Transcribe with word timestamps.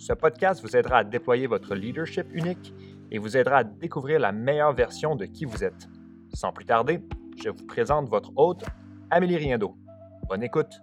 ce 0.00 0.14
podcast 0.14 0.62
vous 0.62 0.74
aidera 0.76 0.98
à 0.98 1.04
déployer 1.04 1.46
votre 1.46 1.74
leadership 1.74 2.26
unique 2.32 2.72
et 3.10 3.18
vous 3.18 3.36
aidera 3.36 3.58
à 3.58 3.64
découvrir 3.64 4.18
la 4.18 4.32
meilleure 4.32 4.72
version 4.72 5.14
de 5.14 5.26
qui 5.26 5.44
vous 5.44 5.62
êtes. 5.62 5.88
Sans 6.32 6.52
plus 6.52 6.64
tarder, 6.64 7.00
je 7.44 7.50
vous 7.50 7.66
présente 7.66 8.08
votre 8.08 8.32
hôte, 8.34 8.64
Amélie 9.10 9.36
Riendo. 9.36 9.76
Bonne 10.26 10.42
écoute! 10.42 10.80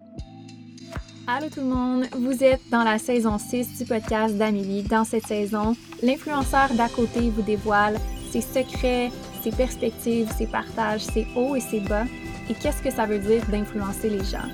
Allô 1.25 1.49
tout 1.49 1.61
le 1.61 1.65
monde, 1.65 2.05
vous 2.15 2.43
êtes 2.43 2.61
dans 2.69 2.83
la 2.83 2.99
saison 2.99 3.39
6 3.39 3.79
du 3.79 3.85
podcast 3.85 4.37
d'Amélie. 4.37 4.83
Dans 4.83 5.03
cette 5.03 5.25
saison, 5.25 5.75
l'influenceur 6.03 6.71
d'à 6.75 6.87
côté 6.87 7.31
vous 7.31 7.41
dévoile 7.41 7.95
ses 8.29 8.41
secrets, 8.41 9.09
ses 9.41 9.51
perspectives, 9.51 10.29
ses 10.31 10.47
partages, 10.47 11.01
ses 11.01 11.25
hauts 11.35 11.55
et 11.55 11.59
ses 11.59 11.79
bas 11.79 12.05
et 12.49 12.53
qu'est-ce 12.53 12.83
que 12.83 12.91
ça 12.91 13.07
veut 13.07 13.19
dire 13.19 13.43
d'influencer 13.49 14.09
les 14.09 14.23
gens? 14.23 14.47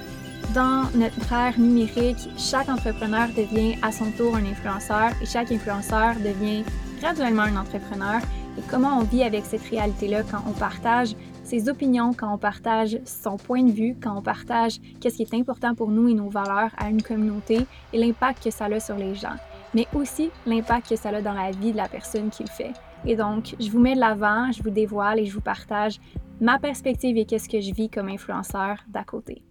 Dans 0.54 0.88
notre 0.94 1.34
ère 1.34 1.60
numérique, 1.60 2.30
chaque 2.38 2.70
entrepreneur 2.70 3.28
devient 3.30 3.76
à 3.82 3.92
son 3.92 4.12
tour 4.12 4.36
un 4.36 4.46
influenceur 4.46 5.10
et 5.20 5.26
chaque 5.26 5.52
influenceur 5.52 6.14
devient 6.18 6.64
graduellement 7.00 7.42
un 7.42 7.56
entrepreneur. 7.56 8.22
Et 8.60 8.62
comment 8.70 9.00
on 9.00 9.04
vit 9.04 9.24
avec 9.24 9.46
cette 9.46 9.64
réalité-là 9.64 10.22
quand 10.22 10.44
on 10.48 10.52
partage 10.52 11.16
ses 11.44 11.70
opinions, 11.70 12.14
quand 12.14 12.32
on 12.32 12.38
partage 12.38 13.00
son 13.04 13.38
point 13.38 13.64
de 13.64 13.72
vue, 13.72 13.96
quand 14.00 14.16
on 14.16 14.22
partage 14.22 14.80
qu'est-ce 15.02 15.16
qui 15.16 15.24
est 15.24 15.34
important 15.34 15.74
pour 15.74 15.90
nous 15.90 16.08
et 16.08 16.14
nos 16.14 16.30
valeurs 16.30 16.70
à 16.78 16.88
une 16.90 17.02
communauté 17.02 17.66
et 17.92 17.98
l'impact 17.98 18.44
que 18.44 18.52
ça 18.52 18.66
a 18.66 18.80
sur 18.80 18.96
les 18.96 19.16
gens, 19.16 19.36
mais 19.74 19.88
aussi 19.96 20.30
l'impact 20.46 20.90
que 20.90 20.96
ça 20.96 21.10
a 21.10 21.22
dans 21.24 21.34
la 21.34 21.50
vie 21.50 21.72
de 21.72 21.78
la 21.78 21.88
personne 21.88 22.30
qui 22.30 22.44
le 22.44 22.50
fait. 22.50 22.74
Et 23.08 23.16
donc, 23.16 23.56
je 23.60 23.72
vous 23.72 23.80
mets 23.80 23.96
de 23.96 24.00
l'avant, 24.00 24.52
je 24.52 24.62
vous 24.62 24.70
dévoile 24.70 25.20
et 25.20 25.26
je 25.26 25.34
vous 25.34 25.42
partage 25.42 26.00
ma 26.40 26.60
perspective 26.60 27.18
et 27.18 27.26
qu'est-ce 27.26 27.50
que 27.50 27.60
je 27.60 27.74
vis 27.74 27.90
comme 27.90 28.10
influenceur 28.10 28.78
d'à 28.88 29.04
côté. 29.04 29.42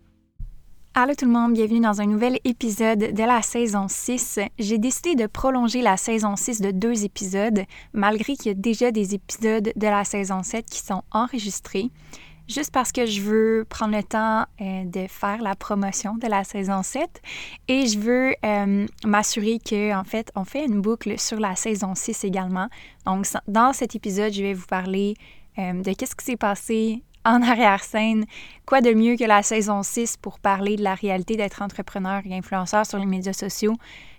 Allô 0.95 1.15
tout 1.15 1.25
le 1.25 1.31
monde, 1.31 1.55
bienvenue 1.55 1.81
dans 1.81 2.03
un 2.03 2.07
nouvel 2.07 2.39
épisode 2.45 2.99
de 2.99 3.23
la 3.23 3.41
saison 3.41 3.87
6. 3.89 4.41
J'ai 4.59 4.77
décidé 4.77 5.15
de 5.15 5.27
prolonger 5.27 5.81
la 5.81 5.97
saison 5.97 6.37
6 6.37 6.61
de 6.61 6.71
deux 6.71 7.07
épisodes, 7.07 7.63
malgré 7.95 8.37
qu'il 8.37 8.49
y 8.49 8.51
a 8.51 8.55
déjà 8.55 8.91
des 8.91 9.15
épisodes 9.15 9.73
de 9.75 9.87
la 9.87 10.05
saison 10.05 10.43
7 10.43 10.67
qui 10.67 10.81
sont 10.81 11.03
enregistrés, 11.11 11.89
juste 12.47 12.73
parce 12.73 12.93
que 12.93 13.07
je 13.07 13.23
veux 13.23 13.65
prendre 13.71 13.97
le 13.97 14.03
temps 14.03 14.45
euh, 14.61 14.85
de 14.85 15.07
faire 15.09 15.41
la 15.41 15.55
promotion 15.55 16.17
de 16.17 16.27
la 16.27 16.45
saison 16.45 16.83
7 16.83 17.23
et 17.69 17.87
je 17.87 17.99
veux 17.99 18.35
euh, 18.45 18.87
m'assurer 19.07 19.61
que 19.61 19.99
en 19.99 20.05
fait, 20.05 20.31
on 20.37 20.45
fait 20.45 20.67
une 20.67 20.83
boucle 20.83 21.19
sur 21.19 21.41
la 21.41 21.57
saison 21.57 21.95
6 21.95 22.23
également. 22.25 22.69
Donc 23.07 23.25
dans 23.49 23.73
cet 23.73 23.95
épisode, 23.95 24.35
je 24.35 24.43
vais 24.43 24.53
vous 24.53 24.67
parler 24.67 25.15
euh, 25.57 25.73
de 25.73 25.95
qu'est-ce 25.95 26.15
qui 26.15 26.27
s'est 26.27 26.37
passé 26.37 27.03
en 27.25 27.43
arrière-scène. 27.43 28.27
Quoi 28.67 28.81
de 28.81 28.93
mieux 28.93 29.17
que 29.17 29.25
la 29.25 29.43
saison 29.43 29.83
6 29.83 30.17
pour 30.17 30.39
parler 30.39 30.77
de 30.77 30.83
la 30.83 30.95
réalité 30.95 31.37
d'être 31.37 31.63
entrepreneur 31.63 32.23
et 32.25 32.35
influenceur 32.35 32.87
sur 32.87 32.99
les 32.99 33.07
médias 33.07 33.33
sociaux 33.33 33.77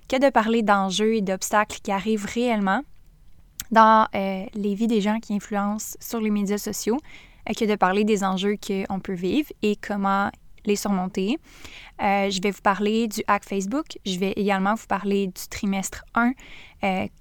que 0.10 0.20
de 0.20 0.30
parler 0.30 0.64
d'enjeux 0.64 1.16
et 1.16 1.22
d'obstacles 1.22 1.80
qui 1.82 1.92
arrivent 1.92 2.26
réellement 2.26 2.82
dans 3.72 4.08
euh, 4.16 4.46
les 4.54 4.76
vies 4.76 4.88
des 4.88 5.02
gens 5.02 5.20
qui 5.20 5.34
influencent 5.34 5.98
sur 6.00 6.20
les 6.20 6.30
médias 6.30 6.58
sociaux, 6.58 7.00
euh, 7.50 7.54
que 7.54 7.66
de 7.66 7.76
parler 7.76 8.04
des 8.04 8.24
enjeux 8.24 8.56
qu'on 8.56 9.00
peut 9.00 9.14
vivre 9.14 9.50
et 9.62 9.76
comment 9.76 10.30
les 10.66 10.76
surmonter. 10.76 11.38
Euh, 12.02 12.30
je 12.30 12.42
vais 12.42 12.52
vous 12.52 12.62
parler 12.62 13.08
du 13.08 13.22
hack 13.28 13.44
Facebook. 13.44 13.98
Je 14.06 14.18
vais 14.18 14.32
également 14.34 14.76
vous 14.76 14.88
parler 14.88 15.28
du 15.28 15.48
trimestre 15.50 16.06
1. 16.16 16.34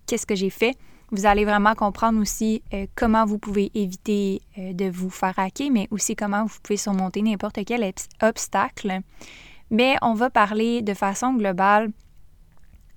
Qu'est-ce 0.06 0.26
que 0.26 0.34
j'ai 0.34 0.50
fait? 0.50 0.76
Vous 1.12 1.26
allez 1.26 1.44
vraiment 1.44 1.74
comprendre 1.74 2.18
aussi 2.18 2.62
euh, 2.72 2.86
comment 2.94 3.26
vous 3.26 3.38
pouvez 3.38 3.70
éviter 3.74 4.40
euh, 4.56 4.72
de 4.72 4.88
vous 4.88 5.10
faire 5.10 5.38
hacker, 5.38 5.70
mais 5.70 5.86
aussi 5.90 6.16
comment 6.16 6.46
vous 6.46 6.58
pouvez 6.62 6.78
surmonter 6.78 7.20
n'importe 7.20 7.58
quel 7.66 7.92
obstacle. 8.22 9.00
Mais 9.70 9.96
on 10.00 10.14
va 10.14 10.30
parler 10.30 10.80
de 10.80 10.94
façon 10.94 11.34
globale 11.34 11.90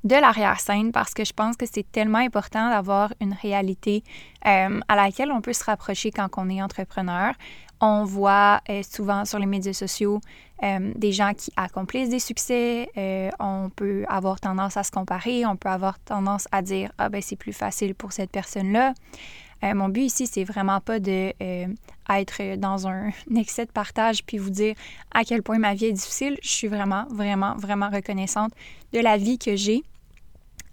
de 0.06 0.16
l'arrière-scène 0.16 0.94
parce 0.94 1.14
que 1.14 1.26
je 1.26 1.34
pense 1.34 1.58
que 1.58 1.66
c'est 1.66 1.92
tellement 1.92 2.20
important 2.20 2.70
d'avoir 2.70 3.12
une 3.20 3.34
réalité 3.34 4.04
euh, 4.46 4.80
à 4.88 4.96
laquelle 4.96 5.32
on 5.32 5.42
peut 5.42 5.52
se 5.52 5.66
rapprocher 5.66 6.12
quand 6.12 6.30
on 6.38 6.48
est 6.50 6.62
entrepreneur. 6.62 7.34
On 7.82 8.06
voit 8.06 8.62
euh, 8.70 8.82
souvent 8.84 9.26
sur 9.26 9.40
les 9.40 9.46
médias 9.46 9.74
sociaux 9.74 10.22
euh, 10.64 10.92
des 10.96 11.12
gens 11.12 11.34
qui 11.34 11.52
accomplissent 11.58 12.10
des 12.10 12.20
succès. 12.20 12.90
Euh, 12.98 13.30
on 13.40 13.70
peut 13.70 14.06
avoir 14.08 14.40
tendance 14.40 14.78
à 14.78 14.84
se 14.84 14.92
comparer. 14.92 15.46
On 15.46 15.56
peut 15.56 15.70
avoir 15.70 16.00
tendance 16.00 16.48
à 16.52 16.62
dire 16.62 16.92
Ah, 16.98 17.10
ben 17.10 17.22
c'est 17.22 17.36
plus 17.36 17.54
facile 17.54 17.94
pour 17.94 18.14
cette 18.14 18.32
personne-là. 18.32 18.94
mon 19.64 19.90
but 19.90 20.04
ici, 20.04 20.28
c'est 20.28 20.44
vraiment 20.44 20.80
pas 20.80 21.00
de 21.00 21.34
être 22.10 22.56
dans 22.58 22.88
un 22.88 23.10
excès 23.36 23.66
de 23.66 23.72
partage 23.72 24.24
puis 24.24 24.38
vous 24.38 24.52
dire 24.52 24.76
à 25.12 25.24
quel 25.24 25.42
point 25.44 25.58
ma 25.58 25.74
vie 25.74 25.86
est 25.86 25.94
difficile. 25.94 26.38
Je 26.42 26.50
suis 26.50 26.68
vraiment, 26.68 27.06
vraiment, 27.10 27.56
vraiment 27.56 27.90
reconnaissante 27.90 28.52
de 28.94 29.00
la 29.00 29.18
vie 29.18 29.38
que 29.38 29.56
j'ai 29.56 29.84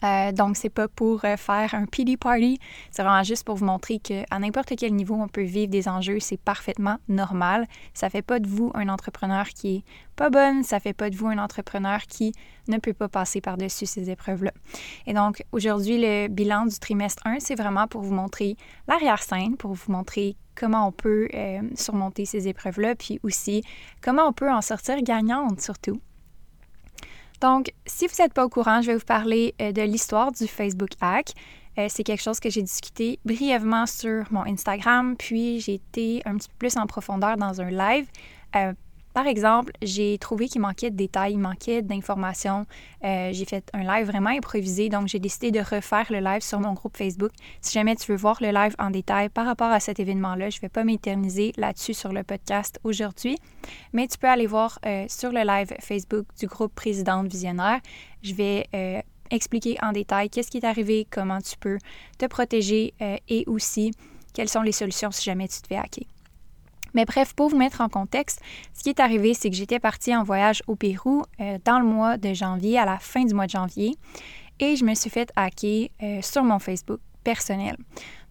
euh, 0.04 0.32
donc, 0.32 0.56
c'est 0.56 0.70
pas 0.70 0.88
pour 0.88 1.24
euh, 1.24 1.36
faire 1.36 1.74
un 1.74 1.86
PD 1.86 2.16
party, 2.16 2.58
c'est 2.90 3.02
vraiment 3.02 3.22
juste 3.22 3.44
pour 3.44 3.56
vous 3.56 3.64
montrer 3.64 3.98
qu'à 3.98 4.38
n'importe 4.38 4.72
quel 4.76 4.94
niveau 4.94 5.14
on 5.14 5.28
peut 5.28 5.42
vivre 5.42 5.70
des 5.70 5.88
enjeux, 5.88 6.20
c'est 6.20 6.40
parfaitement 6.40 6.96
normal. 7.08 7.66
Ça 7.94 8.10
fait 8.10 8.22
pas 8.22 8.40
de 8.40 8.48
vous 8.48 8.70
un 8.74 8.88
entrepreneur 8.88 9.48
qui 9.48 9.76
est 9.76 9.84
pas 10.16 10.30
bonne, 10.30 10.62
ça 10.62 10.80
fait 10.80 10.92
pas 10.92 11.10
de 11.10 11.16
vous 11.16 11.28
un 11.28 11.38
entrepreneur 11.38 12.00
qui 12.02 12.32
ne 12.68 12.78
peut 12.78 12.92
pas 12.92 13.08
passer 13.08 13.40
par-dessus 13.40 13.86
ces 13.86 14.10
épreuves-là. 14.10 14.52
Et 15.06 15.14
donc, 15.14 15.44
aujourd'hui, 15.52 15.98
le 15.98 16.28
bilan 16.28 16.66
du 16.66 16.78
trimestre 16.78 17.22
1, 17.24 17.40
c'est 17.40 17.54
vraiment 17.54 17.86
pour 17.86 18.02
vous 18.02 18.14
montrer 18.14 18.56
l'arrière-scène, 18.88 19.56
pour 19.56 19.72
vous 19.72 19.92
montrer 19.92 20.36
comment 20.54 20.86
on 20.86 20.92
peut 20.92 21.28
euh, 21.34 21.60
surmonter 21.74 22.24
ces 22.24 22.48
épreuves-là, 22.48 22.94
puis 22.94 23.20
aussi 23.22 23.62
comment 24.02 24.26
on 24.28 24.32
peut 24.32 24.50
en 24.50 24.60
sortir 24.60 25.00
gagnante 25.02 25.60
surtout. 25.60 26.00
Donc, 27.42 27.72
si 27.86 28.06
vous 28.06 28.14
n'êtes 28.20 28.32
pas 28.32 28.44
au 28.44 28.48
courant, 28.48 28.82
je 28.82 28.86
vais 28.86 28.97
vous 28.97 29.04
parler 29.04 29.54
euh, 29.60 29.72
de 29.72 29.82
l'histoire 29.82 30.30
du 30.30 30.47
Facebook 30.47 30.91
Hack. 31.00 31.32
Euh, 31.76 31.86
c'est 31.88 32.04
quelque 32.04 32.22
chose 32.22 32.38
que 32.38 32.48
j'ai 32.48 32.62
discuté 32.62 33.19
brièvement 33.25 33.84
sur 33.86 34.25
mon 34.30 34.47
Instagram, 34.47 35.16
puis 35.16 35.58
j'ai 35.58 35.75
été 35.75 36.22
un 36.25 36.36
petit 36.36 36.48
peu 36.48 36.54
plus 36.58 36.76
en 36.76 36.86
profondeur 36.86 37.36
dans 37.36 37.60
un 37.60 37.70
live. 37.70 38.06
Euh, 38.54 38.72
par 39.14 39.26
exemple, 39.26 39.72
j'ai 39.82 40.16
trouvé 40.18 40.48
qu'il 40.48 40.60
manquait 40.60 40.90
de 40.90 40.96
détails, 40.96 41.32
il 41.32 41.38
manquait 41.38 41.82
d'informations. 41.82 42.66
Euh, 43.04 43.30
j'ai 43.32 43.44
fait 43.44 43.68
un 43.74 43.82
live 43.82 44.06
vraiment 44.06 44.30
improvisé, 44.30 44.88
donc 44.88 45.08
j'ai 45.08 45.18
décidé 45.18 45.50
de 45.50 45.60
refaire 45.60 46.06
le 46.10 46.20
live 46.20 46.40
sur 46.40 46.60
mon 46.60 46.72
groupe 46.72 46.96
Facebook. 46.96 47.30
Si 47.60 47.72
jamais 47.72 47.94
tu 47.96 48.10
veux 48.10 48.16
voir 48.16 48.38
le 48.40 48.50
live 48.50 48.74
en 48.78 48.90
détail 48.90 49.28
par 49.28 49.46
rapport 49.46 49.70
à 49.70 49.80
cet 49.80 50.00
événement-là, 50.00 50.48
je 50.50 50.58
ne 50.58 50.60
vais 50.62 50.68
pas 50.70 50.84
m'éterniser 50.84 51.52
là-dessus 51.56 51.94
sur 51.94 52.12
le 52.12 52.22
podcast 52.22 52.80
aujourd'hui, 52.84 53.36
mais 53.92 54.06
tu 54.06 54.16
peux 54.16 54.28
aller 54.28 54.46
voir 54.46 54.78
euh, 54.86 55.04
sur 55.08 55.30
le 55.30 55.42
live 55.42 55.74
Facebook 55.80 56.26
du 56.38 56.46
groupe 56.46 56.74
Présidente 56.74 57.26
Visionnaire. 57.26 57.80
Je 58.22 58.34
vais 58.34 58.66
euh, 58.74 59.00
expliquer 59.30 59.76
en 59.82 59.92
détail 59.92 60.30
qu'est-ce 60.30 60.50
qui 60.50 60.58
est 60.58 60.64
arrivé, 60.64 61.06
comment 61.10 61.40
tu 61.40 61.56
peux 61.58 61.78
te 62.18 62.26
protéger 62.26 62.94
et 63.28 63.44
aussi 63.46 63.92
quelles 64.32 64.48
sont 64.48 64.62
les 64.62 64.72
solutions 64.72 65.10
si 65.10 65.24
jamais 65.24 65.48
tu 65.48 65.60
te 65.60 65.66
fais 65.66 65.76
hacker. 65.76 66.04
Mais 66.94 67.04
bref, 67.04 67.34
pour 67.34 67.48
vous 67.48 67.56
mettre 67.56 67.80
en 67.80 67.88
contexte, 67.88 68.41
ce 68.75 68.82
qui 68.82 68.91
est 68.91 69.00
arrivé, 69.00 69.34
c'est 69.34 69.50
que 69.50 69.56
j'étais 69.56 69.80
partie 69.80 70.14
en 70.14 70.22
voyage 70.22 70.62
au 70.66 70.76
Pérou 70.76 71.22
euh, 71.40 71.58
dans 71.64 71.78
le 71.78 71.87
mois 71.87 72.16
de 72.16 72.32
janvier, 72.32 72.78
à 72.78 72.84
la 72.84 72.99
fin 72.99 73.25
du 73.25 73.34
mois 73.34 73.46
de 73.46 73.50
janvier, 73.50 73.96
et 74.58 74.76
je 74.76 74.84
me 74.84 74.94
suis 74.94 75.11
fait 75.11 75.31
hacker 75.37 75.88
euh, 76.02 76.20
sur 76.22 76.44
mon 76.44 76.58
Facebook 76.58 77.00
personnel. 77.25 77.76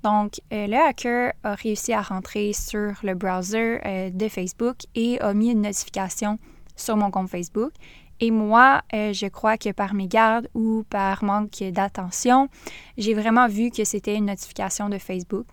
Donc, 0.03 0.41
euh, 0.51 0.67
le 0.67 0.75
hacker 0.75 1.33
a 1.43 1.55
réussi 1.55 1.93
à 1.93 2.01
rentrer 2.01 2.53
sur 2.53 2.93
le 3.03 3.13
browser 3.13 4.11
de 4.11 4.27
Facebook 4.27 4.77
et 4.95 5.19
a 5.21 5.33
mis 5.33 5.51
une 5.51 5.61
notification 5.61 6.39
sur 6.75 6.97
mon 6.97 7.11
compte 7.11 7.29
Facebook. 7.29 7.71
Et 8.19 8.29
moi, 8.29 8.81
je 8.91 9.27
crois 9.29 9.57
que 9.57 9.71
par 9.71 9.95
mes 9.95 10.07
ou 10.53 10.83
par 10.89 11.23
manque 11.23 11.63
d'attention, 11.71 12.49
j'ai 12.97 13.15
vraiment 13.15 13.47
vu 13.47 13.71
que 13.71 13.83
c'était 13.83 14.15
une 14.15 14.25
notification 14.25 14.89
de 14.89 14.99
Facebook. 14.99 15.47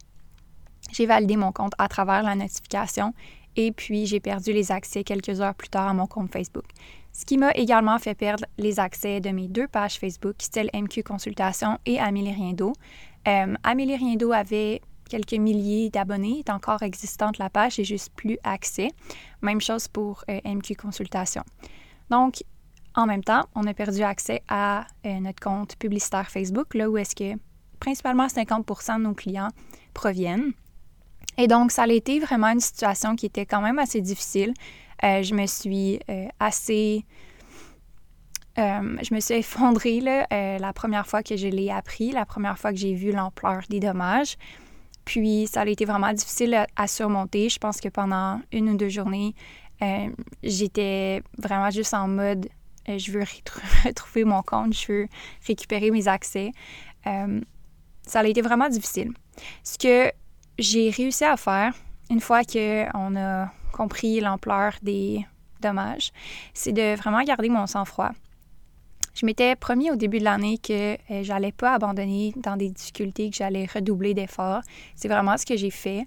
J'ai 0.92 1.06
validé 1.06 1.36
mon 1.36 1.52
compte 1.52 1.72
à 1.78 1.88
travers 1.88 2.22
la 2.22 2.34
notification 2.34 3.14
et 3.56 3.72
puis 3.72 4.06
j'ai 4.06 4.20
perdu 4.20 4.52
les 4.52 4.70
accès 4.72 5.04
quelques 5.04 5.40
heures 5.40 5.54
plus 5.54 5.68
tard 5.68 5.88
à 5.88 5.94
mon 5.94 6.06
compte 6.06 6.32
Facebook. 6.32 6.66
Ce 7.12 7.24
qui 7.24 7.36
m'a 7.36 7.50
également 7.52 7.98
fait 7.98 8.14
perdre 8.14 8.44
les 8.58 8.78
accès 8.78 9.20
de 9.20 9.30
mes 9.30 9.48
deux 9.48 9.66
pages 9.66 9.98
Facebook, 9.98 10.36
celle 10.38 10.70
MQ 10.72 11.02
Consultation 11.02 11.78
et 11.84 11.98
Amélie 11.98 12.32
Riendo. 12.32 12.72
Euh, 13.26 13.54
Amélie 13.64 13.96
Riendo 13.96 14.32
avait 14.32 14.80
quelques 15.08 15.32
milliers 15.32 15.90
d'abonnés, 15.90 16.40
est 16.40 16.50
encore 16.50 16.82
existante 16.82 17.38
la 17.38 17.50
page, 17.50 17.74
j'ai 17.76 17.84
juste 17.84 18.12
plus 18.14 18.38
accès. 18.44 18.90
Même 19.42 19.60
chose 19.60 19.88
pour 19.88 20.22
euh, 20.30 20.40
MQ 20.44 20.76
Consultation. 20.76 21.42
Donc, 22.10 22.42
En 22.94 23.06
même 23.06 23.22
temps, 23.22 23.44
on 23.54 23.64
a 23.66 23.74
perdu 23.74 24.02
accès 24.02 24.42
à 24.48 24.86
euh, 25.06 25.20
notre 25.20 25.40
compte 25.40 25.76
publicitaire 25.76 26.28
Facebook, 26.30 26.74
là 26.74 26.90
où 26.90 26.98
est-ce 26.98 27.14
que 27.14 27.38
principalement 27.78 28.26
50% 28.26 28.98
de 28.98 29.02
nos 29.04 29.14
clients 29.14 29.50
proviennent. 29.94 30.52
Et 31.38 31.46
donc, 31.46 31.72
ça 31.72 31.84
a 31.84 31.88
été 31.88 32.18
vraiment 32.20 32.48
une 32.48 32.60
situation 32.60 33.16
qui 33.16 33.26
était 33.26 33.46
quand 33.46 33.62
même 33.62 33.78
assez 33.78 34.00
difficile. 34.00 34.52
Euh, 35.04 35.22
je 35.22 35.34
me 35.34 35.46
suis 35.46 36.00
euh, 36.10 36.26
assez... 36.40 37.04
je 38.56 39.14
me 39.14 39.20
suis 39.20 39.34
effondrée 39.34 40.00
la 40.00 40.72
première 40.74 41.06
fois 41.06 41.22
que 41.22 41.36
je 41.36 41.46
l'ai 41.46 41.70
appris, 41.70 42.10
la 42.10 42.26
première 42.26 42.58
fois 42.58 42.72
que 42.72 42.78
j'ai 42.78 42.92
vu 42.92 43.12
l'ampleur 43.12 43.62
des 43.70 43.80
dommages. 43.80 44.36
Puis, 45.04 45.46
ça 45.46 45.62
a 45.62 45.66
été 45.66 45.84
vraiment 45.84 46.12
difficile 46.12 46.66
à 46.76 46.86
surmonter. 46.86 47.48
Je 47.48 47.58
pense 47.58 47.80
que 47.80 47.88
pendant 47.88 48.40
une 48.52 48.68
ou 48.70 48.76
deux 48.76 48.88
journées, 48.90 49.34
j'étais 50.42 51.22
vraiment 51.38 51.70
juste 51.70 51.94
en 51.94 52.08
mode 52.08 52.48
euh, 52.88 52.98
je 52.98 53.12
veux 53.12 53.24
retrouver 53.84 54.24
mon 54.24 54.42
compte, 54.42 54.74
je 54.74 54.92
veux 54.92 55.08
récupérer 55.46 55.90
mes 55.90 56.08
accès. 56.08 56.52
Euh, 57.06 57.40
ça 58.06 58.20
a 58.20 58.24
été 58.24 58.40
vraiment 58.40 58.68
difficile. 58.68 59.12
Ce 59.62 59.78
que 59.78 60.10
j'ai 60.58 60.90
réussi 60.90 61.24
à 61.24 61.36
faire, 61.36 61.72
une 62.10 62.20
fois 62.20 62.42
qu'on 62.44 63.16
a 63.16 63.50
compris 63.72 64.20
l'ampleur 64.20 64.74
des 64.82 65.26
dommages, 65.60 66.12
c'est 66.54 66.72
de 66.72 66.96
vraiment 66.96 67.22
garder 67.22 67.48
mon 67.48 67.66
sang-froid. 67.66 68.10
Je 69.14 69.26
m'étais 69.26 69.56
promis 69.56 69.90
au 69.90 69.96
début 69.96 70.20
de 70.20 70.24
l'année 70.24 70.58
que 70.58 70.94
euh, 70.94 71.22
j'allais 71.22 71.50
pas 71.52 71.74
abandonner 71.74 72.32
dans 72.36 72.56
des 72.56 72.70
difficultés, 72.70 73.30
que 73.30 73.36
j'allais 73.36 73.66
redoubler 73.66 74.14
d'efforts. 74.14 74.62
C'est 74.94 75.08
vraiment 75.08 75.36
ce 75.36 75.44
que 75.44 75.56
j'ai 75.56 75.70
fait. 75.70 76.04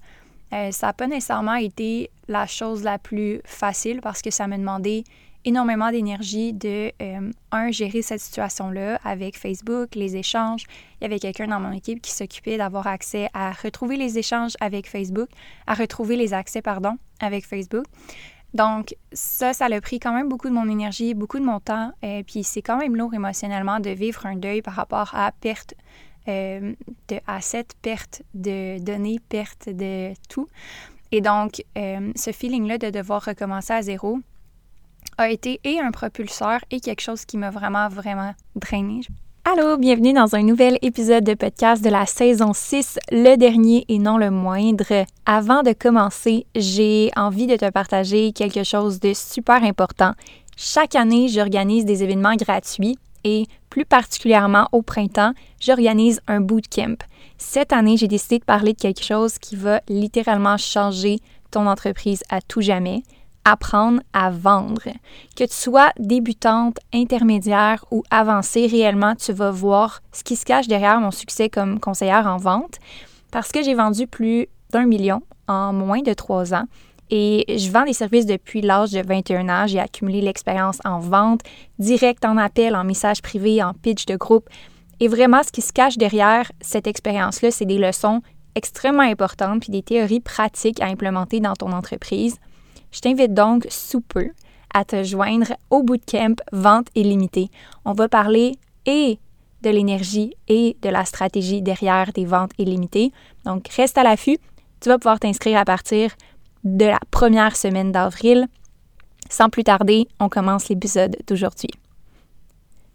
ça 0.50 0.88
n'a 0.88 0.94
pas 0.94 1.08
nécessairement 1.08 1.56
été 1.56 2.10
la 2.28 2.48
chose 2.48 2.84
la 2.84 2.98
plus 2.98 3.42
facile 3.44 4.00
parce 4.02 4.22
que 4.22 4.32
ça 4.32 4.48
m'a 4.48 4.58
demandé 4.58 5.04
énormément 5.46 5.92
d'énergie 5.92 6.54
de, 6.54 6.92
euh, 7.02 7.32
un, 7.52 7.72
gérer 7.72 8.02
cette 8.02 8.20
situation-là 8.20 9.00
avec 9.04 9.38
Facebook, 9.38 9.96
les 9.96 10.16
échanges. 10.16 10.66
Il 11.00 11.04
y 11.04 11.06
avait 11.06 11.20
quelqu'un 11.20 11.48
dans 11.48 11.60
mon 11.60 11.72
équipe 11.72 12.02
qui 12.02 12.12
s'occupait 12.12 12.58
d'avoir 12.58 12.88
accès 12.88 13.30
à 13.34 13.52
retrouver 13.52 13.98
les 13.98 14.18
échanges 14.18 14.54
avec 14.60 14.88
Facebook, 14.88 15.30
à 15.68 15.74
retrouver 15.74 16.16
les 16.16 16.34
accès, 16.34 16.62
pardon, 16.62 16.98
avec 17.20 17.46
Facebook. 17.46 17.86
Donc, 18.54 18.96
ça, 19.14 19.54
ça 19.54 19.66
a 19.66 19.82
pris 19.82 20.00
quand 20.00 20.14
même 20.14 20.28
beaucoup 20.28 20.50
de 20.50 20.54
mon 20.54 20.70
énergie, 20.70 21.14
beaucoup 21.14 21.40
de 21.40 21.46
mon 21.46 21.60
temps. 21.60 21.92
euh, 22.04 22.22
puis, 22.24 22.44
c'est 22.44 22.62
quand 22.62 22.78
même 22.78 22.96
lourd 22.96 23.14
émotionnellement 23.14 23.80
de 23.80 23.90
vivre 23.92 24.26
un 24.26 24.36
deuil 24.36 24.62
par 24.62 24.74
rapport 24.74 25.16
à 25.16 25.32
perte 25.32 25.74
euh, 26.28 26.74
de 27.08 27.20
assets, 27.28 27.68
perte 27.82 28.24
de 28.34 28.78
données, 28.80 29.20
perte 29.30 29.70
de 29.70 30.14
tout. 30.30 30.48
Et 31.14 31.20
donc, 31.20 31.64
ce 31.76 32.32
feeling-là 32.32 32.78
de 32.78 32.90
devoir 32.90 33.26
recommencer 33.26 33.74
à 33.74 33.82
zéro, 33.82 34.20
a 35.18 35.30
été 35.30 35.60
et 35.64 35.80
un 35.80 35.92
propulseur 35.92 36.60
et 36.72 36.80
quelque 36.80 37.02
chose 37.02 37.26
qui 37.26 37.38
m'a 37.38 37.50
vraiment, 37.50 37.90
vraiment 37.90 38.34
drainé. 38.56 39.02
Allô, 39.44 39.76
bienvenue 39.78 40.14
dans 40.14 40.36
un 40.36 40.44
nouvel 40.44 40.78
épisode 40.84 41.24
de 41.24 41.34
podcast 41.34 41.84
de 41.84 41.90
la 41.90 42.06
saison 42.06 42.54
6, 42.54 43.00
le 43.12 43.36
dernier 43.38 43.86
et 43.88 43.98
non 43.98 44.18
le 44.18 44.30
moindre. 44.30 45.06
Avant 45.26 45.64
de 45.64 45.74
commencer, 45.74 46.46
j'ai 46.56 47.10
envie 47.16 47.48
de 47.48 47.56
te 47.56 47.70
partager 47.72 48.34
quelque 48.34 48.64
chose 48.64 49.00
de 49.00 49.14
super 49.14 49.64
important. 49.64 50.14
Chaque 50.58 50.96
année, 50.96 51.28
j'organise 51.28 51.86
des 51.86 52.04
événements 52.04 52.36
gratuits 52.36 53.00
et 53.24 53.48
plus 53.70 53.86
particulièrement 53.86 54.68
au 54.72 54.84
printemps, 54.84 55.34
j'organise 55.60 56.22
un 56.28 56.42
bootcamp. 56.42 56.98
Cette 57.38 57.74
année, 57.74 57.98
j'ai 57.98 58.08
décidé 58.08 58.38
de 58.38 58.46
parler 58.46 58.74
de 58.74 58.80
quelque 58.80 59.04
chose 59.04 59.40
qui 59.40 59.56
va 59.56 59.82
littéralement 59.90 60.58
changer 60.58 61.18
ton 61.50 61.66
entreprise 61.66 62.24
à 62.30 62.42
tout 62.42 62.62
jamais 62.62 63.02
apprendre 63.46 64.02
à 64.14 64.30
vendre. 64.30 64.84
Que 65.36 65.44
tu 65.44 65.54
sois 65.54 65.92
débutante, 66.00 66.78
intermédiaire 66.94 67.86
ou 67.92 68.04
avancée, 68.10 68.68
réellement, 68.68 69.16
tu 69.16 69.34
vas 69.34 69.52
voir 69.52 70.02
ce 70.12 70.24
qui 70.24 70.36
se 70.36 70.46
cache 70.46 70.68
derrière 70.68 71.00
mon 71.00 71.12
succès 71.12 71.50
comme 71.50 71.80
conseillère 71.80 72.28
en 72.28 72.38
vente 72.38 72.80
parce 73.32 73.52
que 73.52 73.64
j'ai 73.64 73.74
vendu 73.74 74.08
plus 74.08 74.48
d'un 74.72 74.86
million 74.86 75.22
en 75.48 75.74
moins 75.74 76.02
de 76.02 76.14
trois 76.14 76.54
ans. 76.54 76.66
Et 77.10 77.44
je 77.50 77.70
vends 77.70 77.84
des 77.84 77.94
services 77.94 78.26
depuis 78.26 78.62
l'âge 78.62 78.92
de 78.92 79.02
21 79.06 79.50
ans. 79.50 79.68
J'ai 79.68 79.80
accumulé 79.80 80.22
l'expérience 80.22 80.80
en 80.86 81.00
vente, 81.00 81.42
direct 81.78 82.24
en 82.24 82.38
appel, 82.38 82.74
en 82.76 82.86
message 82.86 83.22
privé, 83.22 83.62
en 83.62 83.74
pitch 83.74 84.06
de 84.06 84.16
groupe. 84.16 84.48
Et 85.02 85.10
vraiment, 85.10 85.44
ce 85.44 85.52
qui 85.52 85.62
se 85.62 85.74
cache 85.74 85.98
derrière 85.98 86.50
cette 86.62 86.88
expérience-là, 86.88 87.52
c'est 87.52 87.66
des 87.66 87.78
leçons 87.78 88.22
extrêmement 88.56 89.04
importantes 89.04 89.62
puis 89.62 89.72
des 89.72 89.82
théories 89.82 90.20
pratiques 90.22 90.82
à 90.82 90.86
implémenter 90.86 91.42
dans 91.42 91.54
ton 91.54 91.74
entreprise. 91.74 92.38
Je 92.92 93.00
t'invite 93.00 93.34
donc 93.34 93.68
sous 93.70 94.02
peu 94.02 94.30
à 94.74 94.86
te 94.86 95.04
joindre 95.04 95.54
au 95.70 95.84
bootcamp 95.84 96.36
Vente 96.52 96.88
illimitée. 96.96 97.50
On 97.86 97.94
va 97.94 98.08
parler 98.10 98.54
et 98.86 99.20
de 99.62 99.70
l'énergie 99.70 100.34
et 100.48 100.76
de 100.82 100.90
la 100.90 101.06
stratégie 101.06 101.62
derrière 101.62 102.12
des 102.14 102.26
ventes 102.26 102.52
illimitées. 102.58 103.12
Donc, 103.46 103.68
reste 103.70 103.98
à 103.98 104.04
l'affût. 104.04 104.40
Tu 104.80 104.90
vas 104.90 104.98
pouvoir 104.98 105.20
t'inscrire 105.20 105.60
à 105.60 105.66
partir 105.66 106.12
de 106.64 106.86
la 106.86 107.00
première 107.12 107.56
semaine 107.56 107.92
d'avril. 107.92 108.48
Sans 109.30 109.50
plus 109.50 109.64
tarder, 109.64 110.08
on 110.20 110.30
commence 110.30 110.70
l'épisode 110.70 111.16
d'aujourd'hui. 111.28 111.70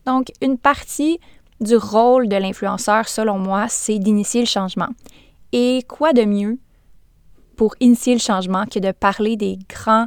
Donc, 0.06 0.32
une 0.40 0.58
partie 0.58 1.18
du 1.60 1.76
rôle 1.76 2.28
de 2.28 2.36
l'influenceur, 2.36 3.08
selon 3.08 3.38
moi, 3.38 3.66
c'est 3.68 3.98
d'initier 3.98 4.40
le 4.40 4.46
changement. 4.46 4.88
Et 5.52 5.84
quoi 5.88 6.12
de 6.12 6.24
mieux 6.24 6.58
pour 7.56 7.74
initier 7.80 8.14
le 8.14 8.20
changement 8.20 8.66
que 8.66 8.78
de 8.78 8.92
parler 8.92 9.36
des 9.36 9.58
grands 9.68 10.06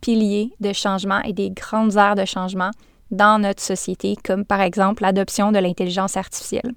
piliers 0.00 0.52
de 0.60 0.72
changement 0.72 1.20
et 1.22 1.32
des 1.32 1.50
grandes 1.50 1.96
aires 1.96 2.14
de 2.14 2.24
changement 2.24 2.70
dans 3.10 3.40
notre 3.40 3.62
société, 3.62 4.16
comme 4.22 4.44
par 4.44 4.60
exemple 4.60 5.02
l'adoption 5.02 5.50
de 5.50 5.58
l'intelligence 5.58 6.16
artificielle. 6.16 6.72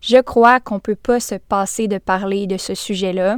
Je 0.00 0.20
crois 0.20 0.60
qu'on 0.60 0.76
ne 0.76 0.80
peut 0.80 0.94
pas 0.94 1.20
se 1.20 1.34
passer 1.34 1.88
de 1.88 1.98
parler 1.98 2.46
de 2.46 2.56
ce 2.56 2.74
sujet-là 2.74 3.36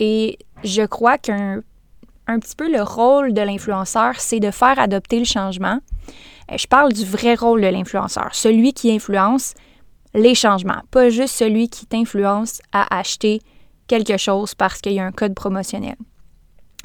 et 0.00 0.38
je 0.62 0.82
crois 0.82 1.18
qu'un 1.18 1.62
un 2.26 2.38
petit 2.38 2.56
peu 2.56 2.70
le 2.70 2.82
rôle 2.82 3.32
de 3.34 3.42
l'influenceur, 3.42 4.14
c'est 4.18 4.40
de 4.40 4.50
faire 4.50 4.78
adopter 4.78 5.18
le 5.18 5.24
changement. 5.24 5.78
Euh, 6.50 6.56
je 6.56 6.66
parle 6.66 6.92
du 6.92 7.04
vrai 7.04 7.34
rôle 7.34 7.60
de 7.60 7.66
l'influenceur, 7.66 8.30
celui 8.34 8.72
qui 8.72 8.90
influence 8.92 9.54
les 10.14 10.34
changements, 10.34 10.80
pas 10.90 11.10
juste 11.10 11.34
celui 11.34 11.68
qui 11.68 11.86
t'influence 11.86 12.60
à 12.72 12.98
acheter 12.98 13.40
quelque 13.86 14.16
chose 14.16 14.54
parce 14.54 14.80
qu'il 14.80 14.92
y 14.92 15.00
a 15.00 15.04
un 15.04 15.12
code 15.12 15.34
promotionnel. 15.34 15.96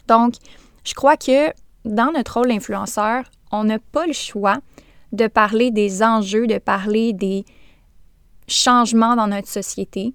Donc, 0.08 0.36
je 0.84 0.94
crois 0.94 1.18
que 1.18 1.52
dans 1.86 2.12
notre 2.12 2.36
rôle 2.36 2.50
d'influenceur, 2.50 3.26
on 3.52 3.64
n'a 3.64 3.80
pas 3.80 4.06
le 4.06 4.14
choix 4.14 4.60
de 5.12 5.28
parler 5.28 5.72
des 5.72 6.04
enjeux, 6.04 6.48
de 6.48 6.58
parler 6.58 7.14
des 7.14 7.46
changements 8.48 9.16
dans 9.16 9.28
notre 9.28 9.48
société 9.48 10.14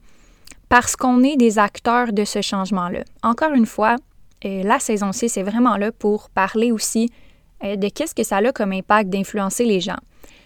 parce 0.69 0.97
qu'on 0.97 1.23
est 1.23 1.37
des 1.37 1.59
acteurs 1.59 2.13
de 2.13 2.25
ce 2.25 2.43
changement-là. 2.43 3.05
Encore 3.23 3.53
une 3.53 3.67
fois, 3.67 3.97
euh, 4.45 4.63
la 4.63 4.79
saison 4.79 5.13
6 5.13 5.37
est 5.37 5.43
vraiment 5.43 5.77
là 5.77 5.93
pour 5.93 6.31
parler 6.31 6.73
aussi 6.73 7.11
euh, 7.63 7.77
de 7.77 7.89
qu'est-ce 7.89 8.15
que 8.15 8.25
ça 8.25 8.39
a 8.39 8.53
comme 8.53 8.73
impact 8.73 9.11
d'influencer 9.11 9.65
les 9.65 9.81
gens. 9.81 9.99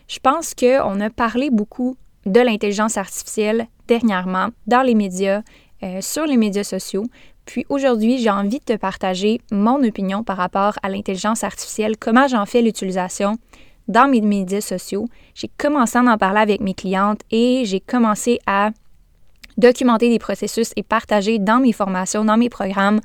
Je 0.07 0.19
pense 0.19 0.55
qu'on 0.55 1.01
a 1.01 1.11
parlé 1.11 1.51
beaucoup 1.51 1.97
de 2.27 2.41
l'intelligence 2.41 2.97
artificielle 2.97 3.69
dernièrement 3.87 4.49
dans 4.67 4.83
les 4.83 4.95
médias 4.95 5.43
euh, 5.83 6.01
sur 6.01 6.27
les 6.27 6.37
médias 6.37 6.65
sociaux. 6.65 7.05
Puis 7.45 7.65
aujourd'hui, 7.69 8.19
j'ai 8.19 8.31
envie 8.31 8.59
de 8.59 8.65
te 8.65 8.77
partager 8.77 9.41
mon 9.51 9.83
opinion 9.83 10.23
par 10.23 10.37
rapport 10.37 10.75
à 10.83 10.89
l'intelligence 10.89 11.45
artificielle, 11.45 11.97
comment 11.97 12.29
j'en 12.29 12.45
fais 12.47 12.63
l'utilisation 12.63 13.39
dans 13.89 14.07
mes 14.09 14.21
médias 14.21 14.61
sociaux. 14.61 15.09
J'ai 15.35 15.51
commencé 15.57 15.99
à 15.99 16.03
en 16.03 16.19
parler 16.19 16.41
avec 16.41 16.61
mes 16.61 16.75
clientes 16.75 17.21
et 17.31 17.63
j'ai 17.65 17.81
commencé 17.81 18.39
à 18.47 18.71
documenter 19.57 20.09
des 20.11 20.19
processus 20.19 20.73
et 20.77 20.83
partager 20.83 21.39
dans 21.39 21.59
mes 21.59 21.73
formations, 21.73 22.25
dans 22.25 22.37
mes 22.37 22.51
programmes, 22.51 23.01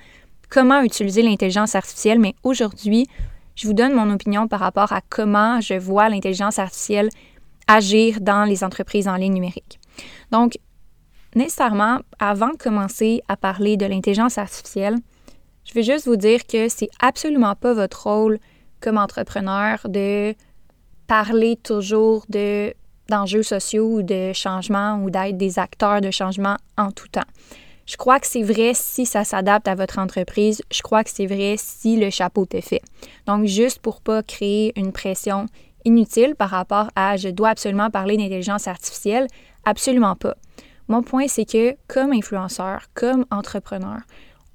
comment 0.49 0.81
utiliser 0.81 1.21
l'intelligence 1.21 1.75
artificielle. 1.75 2.19
Mais 2.19 2.35
aujourd'hui, 2.43 3.07
je 3.55 3.67
vous 3.67 3.73
donne 3.73 3.93
mon 3.93 4.11
opinion 4.13 4.47
par 4.47 4.59
rapport 4.59 4.93
à 4.93 5.01
comment 5.09 5.61
je 5.61 5.75
vois 5.75 6.09
l'intelligence 6.09 6.59
artificielle 6.59 7.09
agir 7.67 8.19
dans 8.19 8.43
les 8.43 8.63
entreprises 8.63 9.07
en 9.07 9.15
ligne 9.15 9.33
numérique. 9.33 9.79
Donc, 10.31 10.57
nécessairement, 11.35 11.99
avant 12.19 12.49
de 12.49 12.57
commencer 12.57 13.21
à 13.27 13.37
parler 13.37 13.77
de 13.77 13.85
l'intelligence 13.85 14.37
artificielle, 14.37 14.95
je 15.65 15.73
vais 15.73 15.83
juste 15.83 16.05
vous 16.05 16.15
dire 16.15 16.45
que 16.45 16.69
c'est 16.69 16.89
absolument 16.99 17.55
pas 17.55 17.73
votre 17.73 18.07
rôle 18.07 18.39
comme 18.81 18.97
entrepreneur 18.97 19.79
de 19.87 20.35
parler 21.07 21.57
toujours 21.61 22.25
de 22.29 22.73
d'enjeux 23.09 23.43
sociaux 23.43 23.97
ou 23.97 24.01
de 24.01 24.31
changement 24.33 25.01
ou 25.03 25.09
d'être 25.09 25.37
des 25.37 25.59
acteurs 25.59 25.99
de 25.99 26.09
changement 26.09 26.55
en 26.77 26.91
tout 26.91 27.09
temps. 27.09 27.21
Je 27.85 27.97
crois 27.97 28.19
que 28.19 28.27
c'est 28.27 28.43
vrai 28.43 28.71
si 28.73 29.05
ça 29.05 29.25
s'adapte 29.25 29.67
à 29.67 29.75
votre 29.75 29.99
entreprise. 29.99 30.61
Je 30.71 30.81
crois 30.81 31.03
que 31.03 31.09
c'est 31.09 31.25
vrai 31.25 31.55
si 31.57 31.97
le 31.97 32.09
chapeau 32.09 32.47
est 32.53 32.61
fait. 32.61 32.81
Donc, 33.27 33.45
juste 33.45 33.79
pour 33.79 33.99
pas 33.99 34.23
créer 34.23 34.71
une 34.79 34.93
pression 34.93 35.47
inutile 35.83 36.35
par 36.35 36.49
rapport 36.49 36.89
à 36.95 37.17
je 37.17 37.27
dois 37.27 37.49
absolument 37.49 37.89
parler 37.89 38.15
d'intelligence 38.15 38.67
artificielle, 38.67 39.27
absolument 39.65 40.15
pas. 40.15 40.35
Mon 40.87 41.01
point, 41.01 41.27
c'est 41.27 41.45
que 41.45 41.75
comme 41.87 42.11
influenceur, 42.11 42.87
comme 42.93 43.25
entrepreneur, 43.31 43.99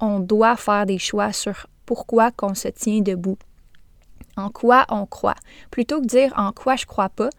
on 0.01 0.21
doit 0.21 0.57
faire 0.57 0.87
des 0.87 0.99
choix 0.99 1.33
sur 1.33 1.67
pourquoi 1.87 2.31
qu'on 2.31 2.55
se 2.55 2.69
tient 2.69 3.01
debout. 3.01 3.39
En 4.37 4.51
quoi 4.51 4.87
on 4.91 5.07
croit. 5.07 5.35
Plutôt 5.71 6.01
que 6.01 6.07
dire 6.07 6.33
en 6.37 6.53
quoi 6.53 6.77
je 6.77 6.87
crois 6.87 7.09
pas, 7.09 7.31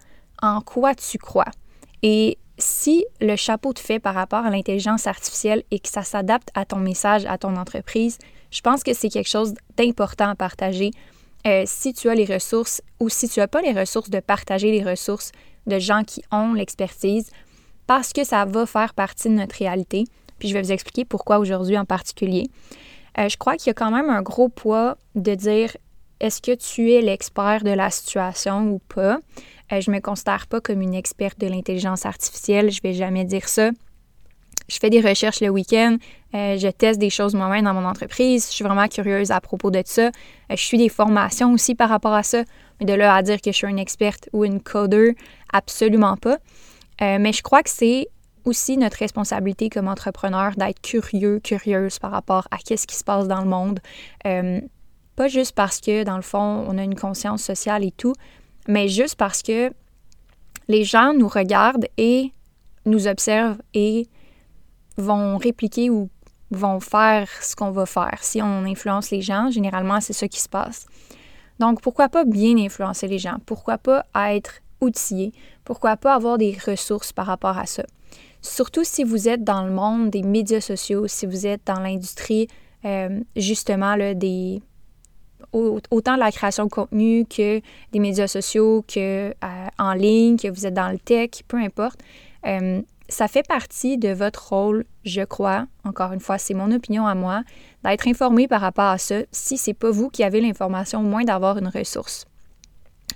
en 0.42 0.62
quoi 0.62 0.96
tu 0.96 1.18
crois. 1.18 1.52
Et 2.02 2.38
si 2.58 3.06
le 3.22 3.36
chapeau 3.36 3.74
te 3.74 3.80
fait 3.80 4.00
par 4.00 4.16
rapport 4.16 4.46
à 4.46 4.50
l'intelligence 4.50 5.08
artificielle 5.08 5.64
et 5.72 5.80
que 5.80 5.88
ça 5.88 6.04
s'adapte 6.04 6.50
à 6.56 6.66
ton 6.66 6.78
message, 6.78 7.26
à 7.26 7.38
ton 7.38 7.56
entreprise, 7.56 8.18
je 8.52 8.62
pense 8.62 8.84
que 8.84 8.94
c'est 8.94 9.10
quelque 9.10 9.30
chose 9.30 9.54
d'important 9.78 10.30
à 10.30 10.36
partager. 10.36 10.92
Euh, 11.48 11.64
si 11.66 11.94
tu 11.94 12.10
as 12.10 12.16
les 12.16 12.26
ressources 12.26 12.82
ou 13.00 13.08
si 13.08 13.30
tu 13.30 13.40
n'as 13.40 13.48
pas 13.48 13.62
les 13.62 13.72
ressources, 13.72 14.10
de 14.10 14.20
partager 14.20 14.72
les 14.72 14.84
ressources 14.84 15.32
de 15.68 15.80
gens 15.80 16.04
qui 16.04 16.22
ont 16.32 16.54
l'expertise 16.54 17.30
parce 17.90 18.14
que 18.14 18.24
ça 18.24 18.46
va 18.46 18.68
faire 18.68 18.94
partie 18.94 19.30
de 19.30 19.34
notre 19.34 19.56
réalité. 19.56 20.04
Puis 20.38 20.48
je 20.48 20.54
vais 20.54 20.62
vous 20.62 20.72
expliquer 20.72 21.06
pourquoi 21.06 21.40
aujourd'hui 21.40 21.76
en 21.76 21.86
particulier. 21.86 22.52
Euh, 23.18 23.28
je 23.30 23.36
crois 23.36 23.58
qu'il 23.58 23.66
y 23.66 23.70
a 23.72 23.74
quand 23.74 23.90
même 23.90 24.12
un 24.12 24.22
gros 24.22 24.48
poids 24.48 24.96
de 25.16 25.34
dire 25.34 25.76
est-ce 26.20 26.40
que 26.40 26.54
tu 26.54 26.92
es 26.92 27.02
l'expert 27.02 27.64
de 27.64 27.72
la 27.72 27.90
situation 27.90 28.74
ou 28.74 28.80
pas? 28.94 29.18
Euh, 29.72 29.82
je 29.82 29.90
ne 29.90 29.96
me 29.96 30.02
considère 30.02 30.46
pas 30.46 30.62
comme 30.62 30.82
une 30.84 30.94
experte 30.94 31.40
de 31.40 31.48
l'intelligence 31.48 32.06
artificielle, 32.06 32.70
je 32.70 32.80
ne 32.84 32.90
vais 32.92 32.94
jamais 32.94 33.26
dire 33.26 33.50
ça. 33.50 33.72
Je 34.68 34.78
fais 34.80 34.92
des 34.92 35.02
recherches 35.02 35.42
le 35.42 35.50
week-end, 35.50 35.98
euh, 36.36 36.60
je 36.60 36.68
teste 36.68 37.00
des 37.00 37.10
choses 37.10 37.34
moi-même 37.34 37.66
dans 37.66 37.74
mon 37.74 37.86
entreprise, 37.86 38.46
je 38.50 38.54
suis 38.54 38.64
vraiment 38.64 38.88
curieuse 38.88 39.32
à 39.32 39.42
propos 39.42 39.72
de 39.72 39.82
ça. 39.84 40.12
je 40.52 40.64
suis 40.64 40.78
des 40.78 40.90
formations 40.90 41.54
aussi 41.54 41.74
par 41.74 41.90
rapport 41.90 42.14
à 42.14 42.22
ça, 42.22 42.44
mais 42.80 42.86
de 42.86 42.94
là 42.94 43.16
à 43.16 43.24
dire 43.24 43.42
que 43.42 43.52
je 43.52 43.58
suis 43.58 43.68
une 43.68 43.80
experte 43.80 44.30
ou 44.32 44.46
une 44.46 44.62
coder, 44.62 45.16
absolument 45.52 46.18
pas. 46.18 46.38
Mais 47.02 47.34
je 47.34 47.42
crois 47.42 47.64
que 47.64 47.70
c'est 47.70 48.08
aussi 48.46 48.78
notre 48.78 48.98
responsabilité 48.98 49.70
comme 49.70 49.88
entrepreneur 49.88 50.52
d'être 50.56 50.82
curieux, 50.82 51.40
curieuse 51.40 52.00
par 52.00 52.12
rapport 52.12 52.48
à 52.52 52.58
qu'est-ce 52.58 52.88
qui 52.88 52.96
se 52.96 53.04
passe 53.04 53.28
dans 53.28 53.42
le 53.42 53.50
monde. 53.50 53.80
Pas 54.24 55.28
juste 55.28 55.54
parce 55.54 55.82
que, 55.82 56.04
dans 56.04 56.16
le 56.16 56.22
fond, 56.22 56.66
on 56.68 56.78
a 56.78 56.84
une 56.84 56.96
conscience 56.96 57.44
sociale 57.44 57.84
et 57.84 57.92
tout, 57.92 58.14
mais 58.68 58.88
juste 58.88 59.16
parce 59.16 59.42
que 59.42 59.72
les 60.68 60.84
gens 60.84 61.14
nous 61.14 61.28
regardent 61.28 61.88
et 61.98 62.32
nous 62.86 63.08
observent 63.08 63.62
et 63.74 64.08
vont 64.98 65.38
répliquer 65.38 65.90
ou 65.90 66.10
vont 66.52 66.80
faire 66.80 67.30
ce 67.42 67.56
qu'on 67.56 67.72
va 67.72 67.86
faire. 67.86 68.20
Si 68.22 68.42
on 68.42 68.64
influence 68.66 69.12
les 69.12 69.22
gens, 69.22 69.52
généralement, 69.52 70.00
c'est 70.02 70.14
ça 70.14 70.28
qui 70.28 70.40
se 70.40 70.50
passe. 70.50 70.88
Donc, 71.60 71.82
pourquoi 71.82 72.08
pas 72.08 72.24
bien 72.24 72.58
influencer 72.58 73.08
les 73.08 73.20
gens? 73.20 73.38
Pourquoi 73.46 73.78
pas 73.78 74.06
être 74.16 74.62
outillé? 74.82 75.34
Pourquoi 75.64 75.98
pas 75.98 76.16
avoir 76.16 76.38
des 76.38 76.58
ressources 76.66 77.14
par 77.14 77.26
rapport 77.26 77.58
à 77.58 77.66
ça? 77.66 77.84
Surtout 78.42 78.84
si 78.84 79.04
vous 79.04 79.28
êtes 79.28 79.44
dans 79.44 79.64
le 79.64 79.72
monde 79.72 80.10
des 80.10 80.24
médias 80.24 80.62
sociaux, 80.62 81.08
si 81.08 81.26
vous 81.26 81.46
êtes 81.46 81.62
dans 81.66 81.80
l'industrie, 81.80 82.48
euh, 82.86 83.20
justement, 83.36 83.96
là, 83.96 84.14
des, 84.14 84.62
autant 85.52 86.16
la 86.16 86.32
création 86.32 86.66
de 86.66 86.70
contenu 86.70 87.26
que 87.26 87.62
des 87.92 88.00
médias 88.00 88.28
sociaux, 88.28 88.84
que 88.88 89.30
euh, 89.30 89.68
en 89.78 89.94
ligne, 89.94 90.38
que 90.38 90.48
vous 90.48 90.66
êtes 90.66 90.74
dans 90.74 90.90
le 90.90 91.00
tech, 91.00 91.44
peu 91.48 91.58
importe. 91.58 92.00
Euh, 92.46 92.82
ça 93.10 93.28
fait 93.28 93.46
partie 93.46 93.98
de 93.98 94.10
votre 94.10 94.50
rôle, 94.50 94.86
je 95.04 95.24
crois, 95.24 95.66
encore 95.84 96.14
une 96.14 96.20
fois, 96.20 96.38
c'est 96.38 96.54
mon 96.54 96.72
opinion 96.72 97.08
à 97.08 97.16
moi, 97.16 97.42
d'être 97.84 98.08
informé 98.08 98.48
par 98.48 98.62
rapport 98.62 98.86
à 98.86 99.00
ça. 99.00 99.16
Si 99.32 99.58
c'est 99.58 99.74
pas 99.74 99.90
vous 99.90 100.10
qui 100.10 100.24
avez 100.24 100.40
l'information, 100.40 101.00
au 101.00 101.04
moins 101.04 101.24
d'avoir 101.24 101.58
une 101.58 101.68
ressource. 101.68 102.26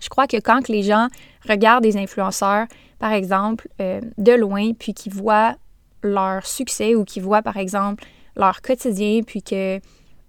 Je 0.01 0.09
crois 0.09 0.27
que 0.27 0.37
quand 0.37 0.67
les 0.67 0.83
gens 0.83 1.07
regardent 1.47 1.83
des 1.83 1.97
influenceurs, 1.97 2.67
par 2.99 3.11
exemple, 3.11 3.67
euh, 3.81 4.01
de 4.17 4.31
loin, 4.31 4.73
puis 4.73 4.93
qu'ils 4.93 5.13
voient 5.13 5.55
leur 6.03 6.45
succès 6.45 6.95
ou 6.95 7.05
qu'ils 7.05 7.23
voient, 7.23 7.41
par 7.41 7.57
exemple, 7.57 8.03
leur 8.35 8.61
quotidien, 8.61 9.21
puis 9.25 9.41
que 9.41 9.79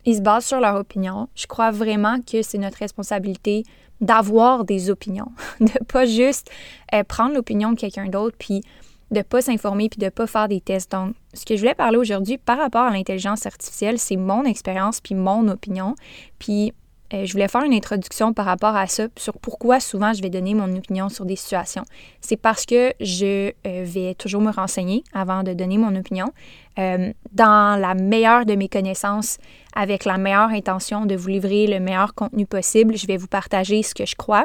ils 0.06 0.16
se 0.16 0.21
basent 0.21 0.47
sur 0.47 0.61
leur 0.61 0.76
opinion. 0.76 1.28
Je 1.35 1.47
crois 1.47 1.71
vraiment 1.71 2.21
que 2.21 2.42
c'est 2.42 2.59
notre 2.59 2.78
responsabilité 2.78 3.64
d'avoir 4.00 4.64
des 4.64 4.90
opinions, 4.90 5.33
de 5.61 5.85
pas 5.85 6.04
juste 6.04 6.50
euh, 6.94 7.04
prendre 7.04 7.35
l'opinion 7.35 7.73
de 7.73 7.78
quelqu'un 7.78 8.06
d'autre 8.06 8.37
puis 8.38 8.62
de 9.11 9.23
pas 9.23 9.40
s'informer 9.40 9.88
puis 9.88 9.99
de 9.99 10.09
pas 10.09 10.26
faire 10.26 10.49
des 10.49 10.61
tests. 10.61 10.92
Donc, 10.92 11.14
ce 11.33 11.44
que 11.44 11.56
je 11.56 11.61
voulais 11.61 11.75
parler 11.75 11.97
aujourd'hui 11.97 12.38
par 12.38 12.59
rapport 12.59 12.83
à 12.83 12.90
l'intelligence 12.90 13.47
artificielle, 13.47 13.99
c'est 13.99 14.16
mon 14.16 14.44
expérience 14.44 15.00
puis 15.00 15.14
mon 15.14 15.49
opinion. 15.49 15.94
Puis 16.38 16.73
je 17.23 17.33
voulais 17.33 17.49
faire 17.49 17.62
une 17.62 17.75
introduction 17.75 18.33
par 18.33 18.47
rapport 18.47 18.75
à 18.75 18.87
ça, 18.87 19.06
sur 19.16 19.35
pourquoi 19.38 19.80
souvent 19.80 20.12
je 20.12 20.23
vais 20.23 20.30
donner 20.30 20.54
mon 20.54 20.75
opinion 20.76 21.09
sur 21.09 21.25
des 21.25 21.37
situations. 21.37 21.85
C'est 22.21 22.37
parce 22.37 22.66
que 22.66 22.92
je 23.00 23.52
euh, 23.66 23.85
vais 23.85 24.14
toujours 24.14 24.40
me 24.40 24.50
renseigner 24.50 25.04
avant 25.12 25.42
de 25.42 25.52
donner 25.52 25.78
mon 25.78 25.94
opinion, 25.94 26.33
euh, 26.78 27.12
dans 27.33 27.80
la 27.80 27.94
meilleure 27.94 28.47
de 28.47 28.54
mes 28.54 28.68
connaissances, 28.68 29.38
avec 29.75 30.04
la 30.04 30.18
meilleure 30.18 30.50
intention 30.50 31.06
de 31.06 31.14
vous 31.14 31.28
livrer 31.28 31.66
le 31.66 31.78
meilleur 31.80 32.14
contenu 32.14 32.47
possible. 32.47 32.97
Je 32.97 33.06
vais 33.06 33.16
vous 33.16 33.28
partager 33.28 33.83
ce 33.83 33.94
que 33.94 34.06
je 34.06 34.16
crois. 34.16 34.44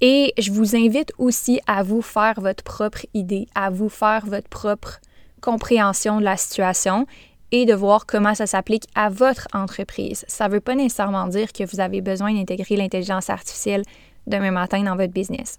Et 0.00 0.32
je 0.38 0.50
vous 0.50 0.76
invite 0.76 1.12
aussi 1.18 1.60
à 1.66 1.82
vous 1.82 2.00
faire 2.00 2.40
votre 2.40 2.64
propre 2.64 3.04
idée, 3.12 3.46
à 3.54 3.68
vous 3.70 3.90
faire 3.90 4.24
votre 4.26 4.48
propre 4.48 4.98
compréhension 5.40 6.18
de 6.18 6.24
la 6.24 6.36
situation 6.36 7.06
et 7.52 7.66
de 7.66 7.74
voir 7.74 8.06
comment 8.06 8.34
ça 8.34 8.46
s'applique 8.46 8.86
à 8.94 9.08
votre 9.08 9.48
entreprise. 9.52 10.24
Ça 10.28 10.48
ne 10.48 10.54
veut 10.54 10.60
pas 10.60 10.74
nécessairement 10.74 11.26
dire 11.26 11.52
que 11.52 11.64
vous 11.64 11.80
avez 11.80 12.00
besoin 12.00 12.32
d'intégrer 12.32 12.76
l'intelligence 12.76 13.30
artificielle 13.30 13.82
demain 14.26 14.50
matin 14.50 14.82
dans 14.82 14.96
votre 14.96 15.12
business. 15.12 15.58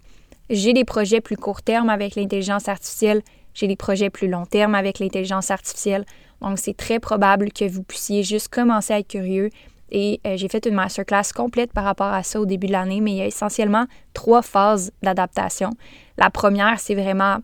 J'ai 0.49 0.73
des 0.73 0.85
projets 0.85 1.21
plus 1.21 1.37
court 1.37 1.61
terme 1.61 1.89
avec 1.89 2.15
l'intelligence 2.15 2.67
artificielle, 2.67 3.21
j'ai 3.53 3.67
des 3.67 3.75
projets 3.75 4.09
plus 4.09 4.27
long 4.27 4.45
terme 4.45 4.75
avec 4.75 4.99
l'intelligence 4.99 5.51
artificielle. 5.51 6.05
Donc, 6.41 6.57
c'est 6.57 6.75
très 6.75 6.99
probable 6.99 7.51
que 7.51 7.69
vous 7.69 7.83
puissiez 7.83 8.23
juste 8.23 8.47
commencer 8.47 8.93
à 8.93 8.99
être 8.99 9.07
curieux. 9.07 9.49
Et 9.91 10.21
euh, 10.25 10.37
j'ai 10.37 10.47
fait 10.47 10.65
une 10.65 10.75
masterclass 10.75 11.33
complète 11.35 11.73
par 11.73 11.83
rapport 11.83 12.07
à 12.07 12.23
ça 12.23 12.39
au 12.39 12.45
début 12.45 12.67
de 12.67 12.71
l'année, 12.71 13.01
mais 13.01 13.11
il 13.11 13.17
y 13.17 13.21
a 13.21 13.25
essentiellement 13.25 13.85
trois 14.13 14.41
phases 14.41 14.91
d'adaptation. 15.03 15.71
La 16.17 16.29
première, 16.29 16.79
c'est 16.79 16.95
vraiment 16.95 17.39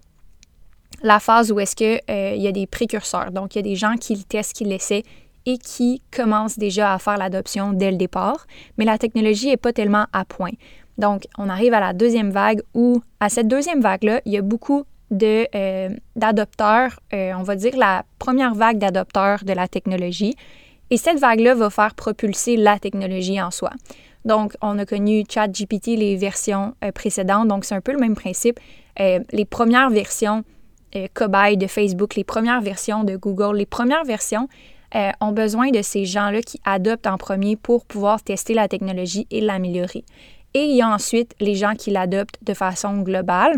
la 1.01 1.20
phase 1.20 1.51
où 1.51 1.60
est-ce 1.60 1.75
qu'il 1.75 2.01
euh, 2.10 2.36
y 2.36 2.48
a 2.48 2.51
des 2.51 2.68
précurseurs. 2.68 3.32
Donc, 3.32 3.56
il 3.56 3.60
y 3.60 3.60
a 3.60 3.63
des 3.63 3.75
gens 3.75 3.96
qui 3.96 4.16
le 4.16 4.24
testent, 4.24 4.54
qui 4.54 4.66
l'essaient 4.66 5.04
et 5.46 5.58
qui 5.58 6.01
commencent 6.12 6.58
déjà 6.58 6.94
à 6.94 7.00
faire 7.00 7.18
l'adoption 7.18 7.72
dès 7.72 7.92
le 7.92 7.98
départ, 7.98 8.48
mais 8.77 8.86
la 8.86 8.98
technologie 8.98 9.48
n'est 9.48 9.58
pas 9.58 9.74
tellement 9.74 10.06
à 10.12 10.25
point. 10.25 10.51
Donc, 10.98 11.24
on 11.38 11.48
arrive 11.48 11.74
à 11.74 11.80
la 11.80 11.94
deuxième 11.94 12.32
vague 12.32 12.62
où, 12.74 13.01
à 13.20 13.30
cette 13.30 13.48
deuxième 13.48 13.82
vague-là, 13.82 14.22
il 14.25 14.34
y 14.34 14.38
a 14.38 14.42
beaucoup 14.42 14.84
euh, 15.24 15.89
d'adopteurs, 16.16 17.00
euh, 17.13 17.32
on 17.38 17.44
va 17.44 17.56
dire 17.56 17.77
la 17.77 18.04
première 18.20 18.56
vague 18.56 18.77
d'adopteurs 18.77 19.44
de 19.46 19.54
la 19.54 19.68
technologie. 19.68 20.36
Et 20.89 20.98
cette 20.98 21.20
vague-là 21.20 21.54
va 21.54 21.70
faire 21.70 21.94
propulser 21.94 22.58
la 22.58 22.80
technologie 22.80 23.42
en 23.42 23.51
soi. 23.51 23.72
Donc, 24.25 24.54
on 24.62 24.77
a 24.80 24.86
connu 24.86 25.24
ChatGPT, 25.30 25.88
les 25.98 26.18
versions 26.18 26.74
précédentes, 26.94 27.48
donc 27.48 27.63
c'est 27.63 27.75
un 27.75 27.82
peu 27.82 27.94
le 27.94 28.00
même 28.00 28.16
principe. 28.16 28.60
les 28.98 29.46
premières 29.46 29.89
versions 29.89 30.44
euh, 30.98 31.08
cobayes 31.13 31.58
de 31.58 31.68
Facebook, 31.68 32.16
les 32.16 32.24
premières 32.24 32.62
versions 32.62 33.04
de 33.04 33.16
Google, 33.16 33.58
les 33.58 33.66
premières 33.66 34.04
versions 34.04 34.48
euh, 34.96 35.12
ont 35.22 35.32
besoin 35.32 35.70
de 35.70 35.82
ces 35.82 36.06
gens-là 36.06 36.42
qui 36.42 36.60
adoptent 36.66 37.08
en 37.08 37.18
premier 37.18 37.56
pour 37.56 37.86
pouvoir 37.86 38.22
tester 38.22 38.54
la 38.54 38.68
technologie 38.68 39.27
et 39.32 39.42
l'améliorer. 39.42 40.06
Et 40.54 40.63
il 40.63 40.75
y 40.75 40.82
a 40.82 40.89
ensuite 40.89 41.36
les 41.39 41.56
gens 41.56 41.75
qui 41.75 41.92
l'adoptent 41.92 42.39
de 42.42 42.54
façon 42.54 43.01
globale. 43.01 43.58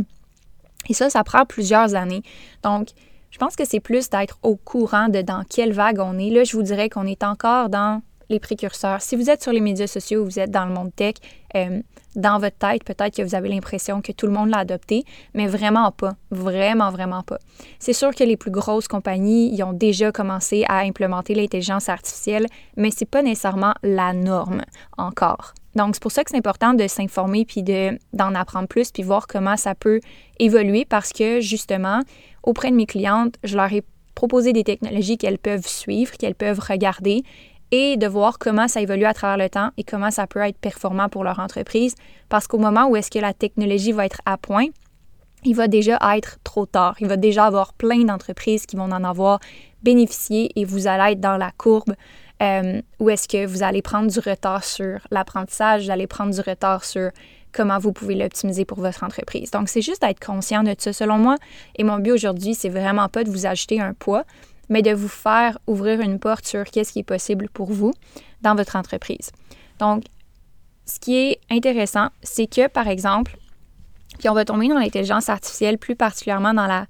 Et 0.89 0.93
ça, 0.93 1.09
ça 1.09 1.23
prend 1.23 1.45
plusieurs 1.45 1.95
années. 1.95 2.23
Donc, 2.63 2.89
je 3.31 3.37
pense 3.37 3.55
que 3.55 3.63
c'est 3.63 3.79
plus 3.79 4.09
d'être 4.09 4.39
au 4.41 4.55
courant 4.55 5.07
de 5.07 5.21
dans 5.21 5.43
quelle 5.47 5.71
vague 5.71 5.99
on 5.99 6.17
est. 6.17 6.31
Là, 6.31 6.43
je 6.43 6.55
vous 6.57 6.63
dirais 6.63 6.89
qu'on 6.89 7.05
est 7.05 7.23
encore 7.23 7.69
dans 7.69 8.01
les 8.29 8.39
précurseurs. 8.39 9.01
Si 9.01 9.15
vous 9.15 9.29
êtes 9.29 9.43
sur 9.43 9.51
les 9.51 9.61
médias 9.61 9.87
sociaux, 9.87 10.23
vous 10.23 10.39
êtes 10.39 10.51
dans 10.51 10.65
le 10.65 10.73
monde 10.73 10.95
tech, 10.95 11.15
euh, 11.55 11.81
dans 12.19 12.39
votre 12.39 12.57
tête, 12.57 12.83
peut-être 12.83 13.15
que 13.15 13.21
vous 13.21 13.35
avez 13.35 13.49
l'impression 13.49 14.01
que 14.01 14.11
tout 14.11 14.27
le 14.27 14.33
monde 14.33 14.49
l'a 14.49 14.59
adopté, 14.59 15.03
mais 15.33 15.47
vraiment 15.47 15.91
pas. 15.91 16.13
Vraiment, 16.31 16.91
vraiment 16.91 17.23
pas. 17.23 17.39
C'est 17.79 17.93
sûr 17.93 18.13
que 18.13 18.23
les 18.23 18.37
plus 18.37 18.51
grosses 18.51 18.87
compagnies 18.87 19.55
y 19.55 19.63
ont 19.63 19.73
déjà 19.73 20.11
commencé 20.11 20.65
à 20.67 20.79
implémenter 20.79 21.33
l'intelligence 21.33 21.89
artificielle, 21.89 22.45
mais 22.77 22.91
c'est 22.91 23.09
pas 23.09 23.21
nécessairement 23.21 23.73
la 23.83 24.13
norme 24.13 24.61
encore. 24.97 25.53
Donc, 25.75 25.95
c'est 25.95 26.01
pour 26.01 26.11
ça 26.11 26.23
que 26.23 26.31
c'est 26.31 26.37
important 26.37 26.73
de 26.73 26.87
s'informer 26.87 27.45
puis 27.45 27.63
d'en 27.63 28.35
apprendre 28.35 28.67
plus 28.67 28.91
puis 28.91 29.03
voir 29.03 29.27
comment 29.27 29.55
ça 29.55 29.75
peut 29.75 29.99
évoluer 30.39 30.85
parce 30.85 31.13
que, 31.13 31.39
justement, 31.41 32.01
auprès 32.43 32.71
de 32.71 32.75
mes 32.75 32.85
clientes, 32.85 33.35
je 33.43 33.55
leur 33.55 33.71
ai 33.71 33.83
proposé 34.15 34.51
des 34.51 34.63
technologies 34.63 35.17
qu'elles 35.17 35.37
peuvent 35.37 35.67
suivre, 35.67 36.11
qu'elles 36.17 36.35
peuvent 36.35 36.59
regarder 36.59 37.23
et 37.71 37.97
de 37.97 38.07
voir 38.07 38.39
comment 38.39 38.67
ça 38.67 38.81
évolue 38.81 39.05
à 39.05 39.13
travers 39.13 39.37
le 39.37 39.49
temps 39.49 39.69
et 39.77 39.83
comment 39.83 40.11
ça 40.11 40.27
peut 40.27 40.39
être 40.39 40.57
performant 40.57 41.09
pour 41.09 41.23
leur 41.23 41.39
entreprise. 41.39 41.95
Parce 42.29 42.47
qu'au 42.47 42.57
moment 42.57 42.87
où 42.87 42.95
est-ce 42.95 43.11
que 43.11 43.19
la 43.19 43.33
technologie 43.33 43.91
va 43.91 44.05
être 44.05 44.21
à 44.25 44.37
point, 44.37 44.67
il 45.43 45.55
va 45.55 45.67
déjà 45.67 45.97
être 46.15 46.37
trop 46.43 46.65
tard. 46.65 46.95
Il 46.99 47.07
va 47.07 47.17
déjà 47.17 47.45
avoir 47.45 47.73
plein 47.73 48.03
d'entreprises 48.03 48.65
qui 48.65 48.75
vont 48.75 48.91
en 48.91 49.03
avoir 49.03 49.39
bénéficié 49.83 50.51
et 50.55 50.65
vous 50.65 50.87
allez 50.87 51.13
être 51.13 51.21
dans 51.21 51.37
la 51.37 51.51
courbe 51.51 51.93
euh, 52.41 52.81
où 52.99 53.09
est-ce 53.09 53.27
que 53.27 53.45
vous 53.45 53.63
allez 53.63 53.81
prendre 53.81 54.09
du 54.09 54.19
retard 54.19 54.63
sur 54.63 54.99
l'apprentissage, 55.11 55.83
vous 55.83 55.91
allez 55.91 56.07
prendre 56.07 56.33
du 56.33 56.41
retard 56.41 56.85
sur 56.85 57.11
comment 57.51 57.79
vous 57.79 57.91
pouvez 57.91 58.15
l'optimiser 58.15 58.63
pour 58.63 58.79
votre 58.79 59.03
entreprise. 59.03 59.51
Donc, 59.51 59.69
c'est 59.69 59.81
juste 59.81 60.01
d'être 60.01 60.23
conscient 60.23 60.63
de 60.63 60.73
ça, 60.77 60.93
selon 60.93 61.17
moi. 61.17 61.35
Et 61.75 61.83
mon 61.83 61.97
but 61.97 62.11
aujourd'hui, 62.11 62.53
c'est 62.53 62.69
vraiment 62.69 63.09
pas 63.09 63.23
de 63.23 63.29
vous 63.29 63.45
ajouter 63.45 63.81
un 63.81 63.93
poids, 63.93 64.23
mais 64.69 64.81
de 64.81 64.91
vous 64.91 65.07
faire 65.07 65.57
ouvrir 65.67 65.99
une 66.01 66.19
porte 66.19 66.45
sur 66.45 66.63
qu'est-ce 66.65 66.93
qui 66.93 66.99
est 66.99 67.03
possible 67.03 67.49
pour 67.49 67.71
vous 67.71 67.93
dans 68.41 68.55
votre 68.55 68.75
entreprise. 68.75 69.31
Donc, 69.79 70.03
ce 70.85 70.99
qui 70.99 71.15
est 71.17 71.39
intéressant, 71.49 72.09
c'est 72.23 72.47
que, 72.47 72.67
par 72.67 72.87
exemple, 72.87 73.37
puis 74.17 74.29
on 74.29 74.33
va 74.33 74.45
tomber 74.45 74.67
dans 74.67 74.79
l'intelligence 74.79 75.29
artificielle 75.29 75.77
plus 75.77 75.95
particulièrement 75.95 76.53
dans 76.53 76.65
la, 76.65 76.87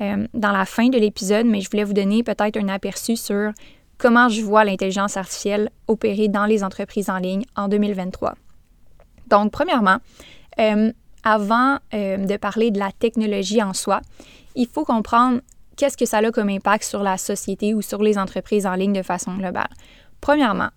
euh, 0.00 0.26
dans 0.34 0.52
la 0.52 0.64
fin 0.64 0.88
de 0.88 0.98
l'épisode, 0.98 1.46
mais 1.46 1.60
je 1.60 1.70
voulais 1.70 1.84
vous 1.84 1.94
donner 1.94 2.22
peut-être 2.22 2.56
un 2.56 2.68
aperçu 2.68 3.16
sur 3.16 3.52
comment 3.96 4.28
je 4.28 4.42
vois 4.42 4.64
l'intelligence 4.64 5.16
artificielle 5.16 5.70
opérer 5.88 6.28
dans 6.28 6.46
les 6.46 6.62
entreprises 6.62 7.10
en 7.10 7.18
ligne 7.18 7.44
en 7.56 7.68
2023. 7.68 8.34
Donc, 9.28 9.50
premièrement, 9.50 9.98
euh, 10.60 10.92
avant 11.24 11.78
euh, 11.94 12.16
de 12.16 12.36
parler 12.36 12.70
de 12.70 12.78
la 12.78 12.92
technologie 12.92 13.62
en 13.62 13.74
soi, 13.74 14.00
il 14.54 14.66
faut 14.66 14.84
comprendre 14.84 15.40
qu'est-ce 15.78 15.96
que 15.96 16.04
ça 16.04 16.18
a 16.18 16.30
comme 16.30 16.50
impact 16.50 16.84
sur 16.84 17.02
la 17.02 17.16
société 17.16 17.72
ou 17.72 17.80
sur 17.80 18.02
les 18.02 18.18
entreprises 18.18 18.66
en 18.66 18.74
ligne 18.74 18.92
de 18.92 19.02
façon 19.02 19.34
globale? 19.36 19.70
Premièrement, 20.20 20.68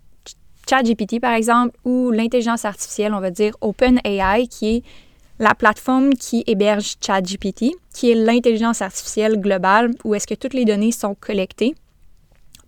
ChatGPT, 0.69 1.19
par 1.19 1.33
exemple, 1.33 1.75
ou 1.83 2.11
l'intelligence 2.11 2.63
artificielle, 2.63 3.13
on 3.13 3.19
va 3.19 3.31
dire 3.31 3.57
OpenAI, 3.59 4.47
qui 4.47 4.77
est 4.77 4.83
la 5.39 5.55
plateforme 5.55 6.13
qui 6.13 6.43
héberge 6.45 6.95
ChatGPT, 7.01 7.71
qui 7.93 8.11
est 8.11 8.15
l'intelligence 8.15 8.81
artificielle 8.81 9.41
globale, 9.41 9.91
où 10.03 10.13
est-ce 10.13 10.27
que 10.27 10.35
toutes 10.35 10.53
les 10.53 10.65
données 10.65 10.91
sont 10.91 11.15
collectées, 11.15 11.73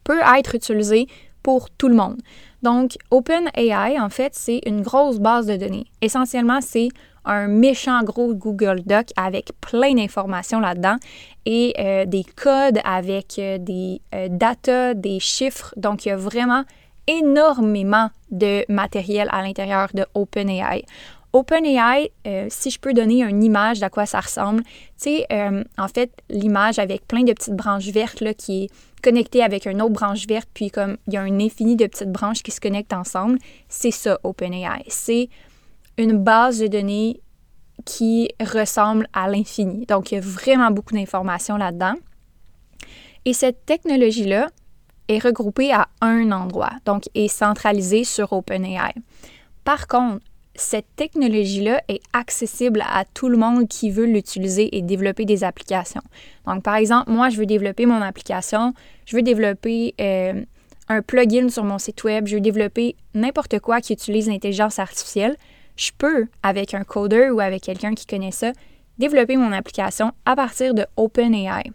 peut 0.04 0.20
être 0.38 0.56
utilisée 0.56 1.08
pour 1.44 1.70
tout 1.70 1.88
le 1.88 1.96
monde. 1.96 2.20
Donc, 2.63 2.98
OpenAI, 3.12 4.00
en 4.00 4.10
fait, 4.10 4.34
c'est 4.34 4.62
une 4.66 4.82
grosse 4.82 5.20
base 5.20 5.46
de 5.46 5.56
données. 5.56 5.86
Essentiellement, 6.02 6.62
c'est 6.62 6.88
un 7.25 7.48
méchant 7.48 8.03
gros 8.03 8.34
Google 8.34 8.82
Doc 8.86 9.08
avec 9.15 9.51
plein 9.62 9.94
d'informations 9.94 10.60
là-dedans 10.60 10.98
et 11.46 11.74
euh, 11.80 12.06
des 12.06 12.24
codes 12.24 12.80
avec 12.84 13.38
euh, 13.39 13.58
des 13.58 14.01
euh, 14.13 14.27
data, 14.30 14.94
des 14.94 15.20
chiffres. 15.20 15.74
Donc, 15.77 16.06
il 16.06 16.10
y 16.10 16.12
a 16.12 16.18
vraiment 16.18 16.63
énormément 17.08 18.10
de 18.32 18.65
matériel 18.72 19.27
à 19.32 19.42
l'intérieur 19.42 19.89
de 19.94 20.06
OpenAI. 20.13 20.86
OpenAI, 21.34 22.12
si 22.50 22.70
je 22.70 22.80
peux 22.80 22.94
donner 22.94 23.24
une 23.24 23.44
image 23.44 23.80
d'à 23.80 23.89
quoi 23.89 24.06
ça 24.06 24.20
ressemble, 24.20 24.62
tu 24.63 24.70
sais, 24.98 25.27
en 25.80 25.88
fait, 25.88 26.12
l'image 26.30 26.77
avec 26.77 27.08
plein 27.08 27.24
de 27.24 27.34
petites 27.34 27.56
branches 27.56 27.88
vertes 27.88 28.22
là, 28.22 28.36
qui 28.36 28.65
est 28.65 28.70
connectée 29.03 29.44
avec 29.44 29.65
une 29.65 29.82
autre 29.82 29.94
branche 29.94 30.27
verte, 30.27 30.48
puis 30.53 30.70
comme 30.70 30.98
il 31.08 31.13
y 31.13 31.18
a 31.18 31.22
un 31.22 31.39
infini 31.39 31.75
de 31.75 31.88
petites 31.88 32.12
branches 32.12 32.44
qui 32.44 32.51
se 32.51 32.62
connectent 32.62 32.94
ensemble, 32.94 33.39
c'est 33.68 33.92
ça 33.92 34.20
OpenAI. 34.24 34.84
C'est 34.88 35.27
une 35.97 36.17
base 36.17 36.59
de 36.59 36.67
données 36.67 37.19
qui 37.85 38.29
ressemble 38.39 39.07
à 39.13 39.27
l'infini. 39.27 39.85
Donc, 39.85 40.12
il 40.12 40.15
y 40.15 40.17
a 40.17 40.21
vraiment 40.21 40.71
beaucoup 40.71 40.93
d'informations 40.93 41.57
là-dedans. 41.57 41.95
Et 43.25 43.33
cette 43.33 43.65
technologie-là 43.65 44.50
est 45.07 45.19
regroupée 45.19 45.71
à 45.71 45.88
un 46.01 46.31
endroit, 46.31 46.71
donc 46.85 47.03
est 47.13 47.27
centralisée 47.27 48.03
sur 48.03 48.33
OpenAI. 48.33 48.93
Par 49.63 49.88
contre, 49.88 50.23
cette 50.55 50.85
technologie-là 50.95 51.81
est 51.88 52.01
accessible 52.13 52.83
à 52.88 53.05
tout 53.05 53.27
le 53.27 53.38
monde 53.38 53.67
qui 53.67 53.89
veut 53.89 54.05
l'utiliser 54.05 54.75
et 54.77 54.81
développer 54.81 55.25
des 55.25 55.43
applications. 55.43 56.03
Donc, 56.45 56.63
par 56.63 56.75
exemple, 56.75 57.12
moi, 57.12 57.29
je 57.29 57.38
veux 57.38 57.45
développer 57.45 57.85
mon 57.85 58.01
application, 58.01 58.73
je 59.05 59.15
veux 59.15 59.23
développer 59.23 59.95
euh, 60.00 60.43
un 60.89 61.01
plugin 61.01 61.50
sur 61.50 61.63
mon 61.63 61.79
site 61.79 62.03
web, 62.03 62.27
je 62.27 62.35
veux 62.35 62.41
développer 62.41 62.95
n'importe 63.15 63.59
quoi 63.59 63.81
qui 63.81 63.93
utilise 63.93 64.27
l'intelligence 64.27 64.79
artificielle 64.79 65.38
je 65.75 65.92
peux, 65.98 66.27
avec 66.42 66.74
un 66.74 66.84
coder 66.84 67.30
ou 67.30 67.39
avec 67.39 67.63
quelqu'un 67.63 67.94
qui 67.94 68.06
connaît 68.06 68.32
ça, 68.32 68.51
développer 68.98 69.38
mon 69.38 69.51
application 69.51 70.12
à 70.25 70.36
partir 70.36 70.74
de 70.74 70.86
OpenAI. 70.98 71.72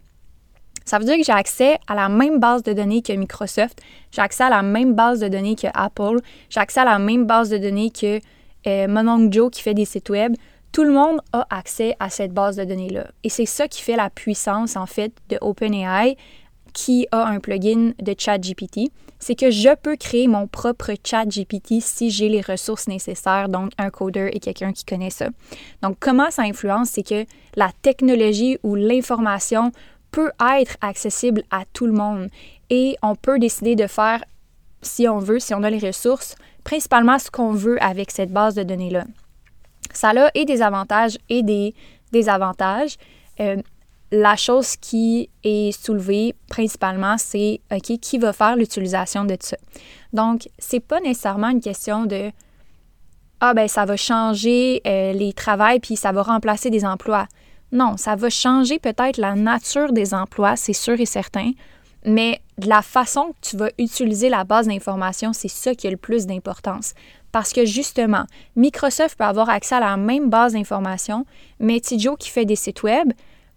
Ça 0.84 0.98
veut 0.98 1.04
dire 1.04 1.16
que 1.16 1.22
j'ai 1.24 1.32
accès 1.32 1.78
à 1.86 1.94
la 1.94 2.08
même 2.08 2.38
base 2.38 2.62
de 2.62 2.72
données 2.72 3.02
que 3.02 3.12
Microsoft, 3.12 3.82
j'ai 4.10 4.22
accès 4.22 4.44
à 4.44 4.48
la 4.48 4.62
même 4.62 4.94
base 4.94 5.20
de 5.20 5.28
données 5.28 5.54
que 5.54 5.66
Apple, 5.74 6.20
j'ai 6.48 6.60
accès 6.60 6.80
à 6.80 6.84
la 6.84 6.98
même 6.98 7.26
base 7.26 7.50
de 7.50 7.58
données 7.58 7.90
que 7.90 8.20
euh, 8.66 9.30
Joe 9.30 9.50
qui 9.50 9.60
fait 9.62 9.74
des 9.74 9.84
sites 9.84 10.08
web. 10.08 10.34
Tout 10.72 10.84
le 10.84 10.92
monde 10.92 11.20
a 11.32 11.46
accès 11.50 11.94
à 12.00 12.08
cette 12.08 12.32
base 12.32 12.56
de 12.56 12.64
données-là. 12.64 13.08
Et 13.22 13.28
c'est 13.28 13.46
ça 13.46 13.68
qui 13.68 13.82
fait 13.82 13.96
la 13.96 14.10
puissance, 14.10 14.76
en 14.76 14.86
fait, 14.86 15.12
de 15.28 15.36
OpenAI 15.40 16.16
qui 16.78 17.08
a 17.10 17.26
un 17.26 17.40
plugin 17.40 17.90
de 18.00 18.14
ChatGPT, 18.16 18.92
c'est 19.18 19.34
que 19.34 19.50
je 19.50 19.74
peux 19.74 19.96
créer 19.96 20.28
mon 20.28 20.46
propre 20.46 20.92
ChatGPT 21.02 21.80
si 21.80 22.08
j'ai 22.08 22.28
les 22.28 22.40
ressources 22.40 22.86
nécessaires, 22.86 23.48
donc 23.48 23.72
un 23.78 23.90
codeur 23.90 24.28
et 24.32 24.38
quelqu'un 24.38 24.72
qui 24.72 24.84
connaît 24.84 25.10
ça. 25.10 25.26
Donc, 25.82 25.96
comment 25.98 26.30
ça 26.30 26.42
influence, 26.42 26.90
c'est 26.90 27.02
que 27.02 27.26
la 27.56 27.72
technologie 27.82 28.58
ou 28.62 28.76
l'information 28.76 29.72
peut 30.12 30.30
être 30.56 30.76
accessible 30.80 31.42
à 31.50 31.64
tout 31.72 31.86
le 31.86 31.92
monde 31.92 32.28
et 32.70 32.96
on 33.02 33.16
peut 33.16 33.40
décider 33.40 33.74
de 33.74 33.88
faire, 33.88 34.22
si 34.80 35.08
on 35.08 35.18
veut, 35.18 35.40
si 35.40 35.54
on 35.54 35.64
a 35.64 35.70
les 35.70 35.84
ressources, 35.84 36.36
principalement 36.62 37.18
ce 37.18 37.28
qu'on 37.28 37.50
veut 37.50 37.82
avec 37.82 38.12
cette 38.12 38.30
base 38.30 38.54
de 38.54 38.62
données-là. 38.62 39.04
Ça 39.92 40.10
a 40.10 40.30
et 40.34 40.44
des 40.44 40.62
avantages 40.62 41.18
et 41.28 41.42
des 41.42 41.74
désavantages. 42.12 42.98
Euh, 43.40 43.56
la 44.10 44.36
chose 44.36 44.76
qui 44.76 45.28
est 45.44 45.72
soulevée 45.72 46.34
principalement, 46.48 47.18
c'est 47.18 47.60
OK, 47.70 47.98
qui 48.00 48.18
va 48.18 48.32
faire 48.32 48.56
l'utilisation 48.56 49.24
de 49.24 49.36
ça? 49.40 49.56
Donc, 50.12 50.48
c'est 50.58 50.80
pas 50.80 51.00
nécessairement 51.00 51.50
une 51.50 51.60
question 51.60 52.06
de 52.06 52.30
Ah, 53.40 53.54
ben, 53.54 53.68
ça 53.68 53.84
va 53.84 53.96
changer 53.96 54.80
euh, 54.86 55.12
les 55.12 55.32
travails 55.32 55.80
puis 55.80 55.96
ça 55.96 56.12
va 56.12 56.22
remplacer 56.22 56.70
des 56.70 56.84
emplois. 56.84 57.26
Non, 57.70 57.96
ça 57.96 58.16
va 58.16 58.30
changer 58.30 58.78
peut-être 58.78 59.18
la 59.18 59.34
nature 59.34 59.92
des 59.92 60.14
emplois, 60.14 60.56
c'est 60.56 60.72
sûr 60.72 60.98
et 60.98 61.06
certain, 61.06 61.52
mais 62.04 62.40
la 62.56 62.80
façon 62.80 63.32
que 63.32 63.48
tu 63.50 63.56
vas 63.56 63.70
utiliser 63.78 64.30
la 64.30 64.44
base 64.44 64.66
d'information, 64.68 65.34
c'est 65.34 65.48
ça 65.48 65.74
qui 65.74 65.86
a 65.86 65.90
le 65.90 65.98
plus 65.98 66.26
d'importance. 66.26 66.94
Parce 67.30 67.52
que 67.52 67.66
justement, 67.66 68.24
Microsoft 68.56 69.18
peut 69.18 69.24
avoir 69.24 69.50
accès 69.50 69.74
à 69.74 69.80
la 69.80 69.96
même 69.98 70.30
base 70.30 70.54
d'information, 70.54 71.26
mais 71.60 71.78
Tidjo 71.80 72.16
qui 72.16 72.30
fait 72.30 72.46
des 72.46 72.56
sites 72.56 72.82
web, 72.82 73.12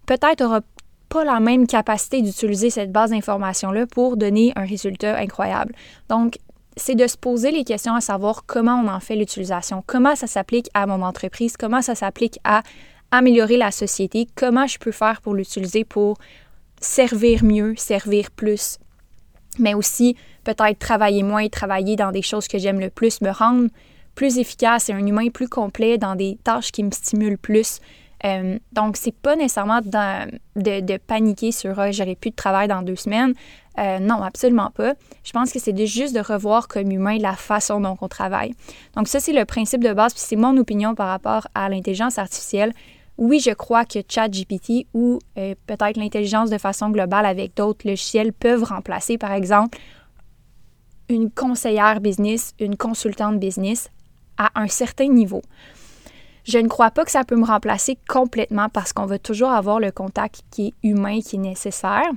peut-être 0.06 0.42
n'aura 0.42 0.60
pas 1.08 1.24
la 1.24 1.40
même 1.40 1.66
capacité 1.66 2.22
d'utiliser 2.22 2.70
cette 2.70 2.90
base 2.90 3.10
d'information-là 3.10 3.86
pour 3.86 4.16
donner 4.16 4.52
un 4.56 4.64
résultat 4.64 5.16
incroyable. 5.18 5.74
Donc, 6.08 6.38
c'est 6.76 6.94
de 6.94 7.06
se 7.06 7.18
poser 7.18 7.50
les 7.50 7.64
questions 7.64 7.94
à 7.94 8.00
savoir 8.00 8.44
comment 8.46 8.82
on 8.82 8.88
en 8.88 9.00
fait 9.00 9.16
l'utilisation, 9.16 9.84
comment 9.86 10.16
ça 10.16 10.26
s'applique 10.26 10.70
à 10.72 10.86
mon 10.86 11.02
entreprise, 11.02 11.56
comment 11.56 11.82
ça 11.82 11.94
s'applique 11.94 12.38
à 12.44 12.62
améliorer 13.10 13.58
la 13.58 13.70
société, 13.70 14.26
comment 14.34 14.66
je 14.66 14.78
peux 14.78 14.92
faire 14.92 15.20
pour 15.20 15.34
l'utiliser 15.34 15.84
pour 15.84 16.16
servir 16.80 17.44
mieux, 17.44 17.74
servir 17.76 18.30
plus, 18.30 18.78
mais 19.58 19.74
aussi 19.74 20.16
peut-être 20.44 20.78
travailler 20.78 21.22
moins, 21.22 21.48
travailler 21.48 21.94
dans 21.94 22.10
des 22.10 22.22
choses 22.22 22.48
que 22.48 22.58
j'aime 22.58 22.80
le 22.80 22.88
plus, 22.88 23.20
me 23.20 23.30
rendre 23.30 23.68
plus 24.14 24.38
efficace 24.38 24.88
et 24.88 24.92
un 24.92 25.06
humain 25.06 25.28
plus 25.28 25.48
complet 25.48 25.98
dans 25.98 26.16
des 26.16 26.38
tâches 26.42 26.72
qui 26.72 26.82
me 26.82 26.90
stimulent 26.90 27.38
plus, 27.38 27.80
euh, 28.24 28.58
donc, 28.72 28.96
c'est 28.96 29.14
pas 29.14 29.36
nécessairement 29.36 29.80
de, 29.80 30.96
paniquer 30.98 31.52
sur 31.52 31.78
ah, 31.78 31.90
j'aurai 31.90 32.14
plus 32.14 32.30
de 32.30 32.36
travail 32.36 32.68
dans 32.68 32.82
deux 32.82 32.96
semaines. 32.96 33.34
Euh, 33.78 33.98
non, 33.98 34.22
absolument 34.22 34.70
pas. 34.70 34.94
Je 35.24 35.32
pense 35.32 35.52
que 35.52 35.58
c'est 35.58 35.86
juste 35.86 36.14
de 36.14 36.20
revoir 36.20 36.68
comme 36.68 36.90
humain 36.90 37.18
la 37.18 37.34
façon 37.34 37.80
dont 37.80 37.96
on 38.00 38.08
travaille. 38.08 38.54
Donc, 38.96 39.08
ça, 39.08 39.18
c'est 39.18 39.32
le 39.32 39.44
principe 39.44 39.82
de 39.82 39.92
base, 39.92 40.12
puis 40.12 40.22
c'est 40.24 40.36
mon 40.36 40.56
opinion 40.56 40.94
par 40.94 41.08
rapport 41.08 41.48
à 41.54 41.68
l'intelligence 41.68 42.18
artificielle. 42.18 42.72
Oui, 43.18 43.40
je 43.40 43.50
crois 43.50 43.84
que 43.84 43.98
ChatGPT 44.06 44.86
ou 44.94 45.18
euh, 45.38 45.54
peut-être 45.66 45.96
l'intelligence 45.96 46.50
de 46.50 46.58
façon 46.58 46.90
globale 46.90 47.26
avec 47.26 47.56
d'autres 47.56 47.86
logiciels 47.88 48.32
peuvent 48.32 48.64
remplacer, 48.64 49.18
par 49.18 49.32
exemple, 49.32 49.78
une 51.08 51.30
conseillère 51.30 52.00
business, 52.00 52.54
une 52.58 52.76
consultante 52.76 53.38
business 53.38 53.90
à 54.38 54.50
un 54.60 54.68
certain 54.68 55.08
niveau. 55.08 55.42
Je 56.44 56.58
ne 56.58 56.68
crois 56.68 56.90
pas 56.90 57.04
que 57.04 57.10
ça 57.10 57.24
peut 57.24 57.36
me 57.36 57.44
remplacer 57.44 57.98
complètement 58.08 58.68
parce 58.68 58.92
qu'on 58.92 59.06
va 59.06 59.18
toujours 59.18 59.50
avoir 59.50 59.78
le 59.78 59.92
contact 59.92 60.42
qui 60.50 60.68
est 60.68 60.88
humain, 60.88 61.20
qui 61.20 61.36
est 61.36 61.40
nécessaire. 61.40 62.10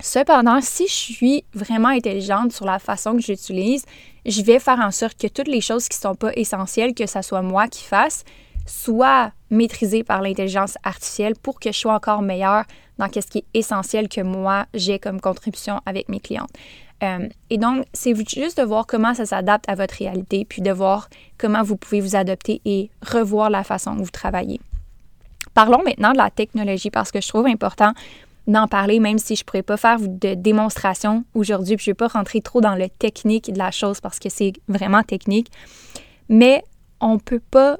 Cependant, 0.00 0.60
si 0.60 0.86
je 0.88 0.92
suis 0.92 1.44
vraiment 1.54 1.88
intelligente 1.88 2.52
sur 2.52 2.66
la 2.66 2.78
façon 2.78 3.14
que 3.14 3.22
j'utilise, 3.22 3.84
je 4.26 4.42
vais 4.42 4.58
faire 4.58 4.80
en 4.80 4.90
sorte 4.90 5.18
que 5.18 5.28
toutes 5.28 5.48
les 5.48 5.62
choses 5.62 5.88
qui 5.88 5.96
ne 5.98 6.10
sont 6.10 6.14
pas 6.14 6.32
essentielles, 6.34 6.92
que 6.92 7.06
ce 7.06 7.22
soit 7.22 7.40
moi 7.40 7.66
qui 7.68 7.82
fasse, 7.82 8.24
soient 8.66 9.32
maîtrisées 9.48 10.02
par 10.02 10.20
l'intelligence 10.20 10.76
artificielle 10.82 11.34
pour 11.40 11.60
que 11.60 11.72
je 11.72 11.78
sois 11.78 11.94
encore 11.94 12.20
meilleure 12.20 12.64
dans 12.98 13.06
ce 13.06 13.20
qui 13.20 13.38
est 13.38 13.46
essentiel 13.54 14.08
que 14.08 14.20
moi 14.20 14.66
j'ai 14.74 14.98
comme 14.98 15.20
contribution 15.20 15.80
avec 15.86 16.08
mes 16.08 16.20
clientes. 16.20 16.50
Euh, 17.02 17.28
et 17.50 17.58
donc, 17.58 17.84
c'est 17.92 18.14
juste 18.28 18.58
de 18.58 18.64
voir 18.64 18.86
comment 18.86 19.14
ça 19.14 19.26
s'adapte 19.26 19.68
à 19.68 19.74
votre 19.74 19.94
réalité, 19.94 20.44
puis 20.48 20.62
de 20.62 20.70
voir 20.70 21.08
comment 21.38 21.62
vous 21.62 21.76
pouvez 21.76 22.00
vous 22.00 22.16
adapter 22.16 22.60
et 22.64 22.90
revoir 23.02 23.50
la 23.50 23.64
façon 23.64 23.94
dont 23.94 24.02
vous 24.02 24.10
travaillez. 24.10 24.60
Parlons 25.54 25.82
maintenant 25.84 26.12
de 26.12 26.18
la 26.18 26.30
technologie 26.30 26.90
parce 26.90 27.10
que 27.10 27.20
je 27.20 27.28
trouve 27.28 27.46
important 27.46 27.92
d'en 28.46 28.68
parler, 28.68 29.00
même 29.00 29.18
si 29.18 29.34
je 29.34 29.42
ne 29.42 29.44
pourrais 29.44 29.62
pas 29.62 29.76
faire 29.76 29.98
de 30.00 30.34
démonstration 30.34 31.24
aujourd'hui, 31.34 31.76
puis 31.76 31.86
je 31.86 31.90
ne 31.90 31.94
vais 31.94 31.96
pas 31.96 32.08
rentrer 32.08 32.40
trop 32.40 32.60
dans 32.60 32.74
le 32.74 32.88
technique 32.88 33.52
de 33.52 33.58
la 33.58 33.70
chose 33.70 34.00
parce 34.00 34.18
que 34.18 34.28
c'est 34.28 34.52
vraiment 34.68 35.02
technique. 35.02 35.50
Mais 36.28 36.62
on 37.00 37.14
ne 37.14 37.18
peut 37.18 37.40
pas 37.40 37.78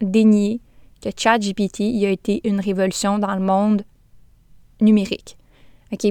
dénier 0.00 0.60
que 1.02 1.10
ChatGPT 1.16 1.80
a 2.04 2.10
été 2.10 2.40
une 2.44 2.60
révolution 2.60 3.18
dans 3.18 3.34
le 3.34 3.40
monde 3.40 3.82
numérique. 4.80 5.36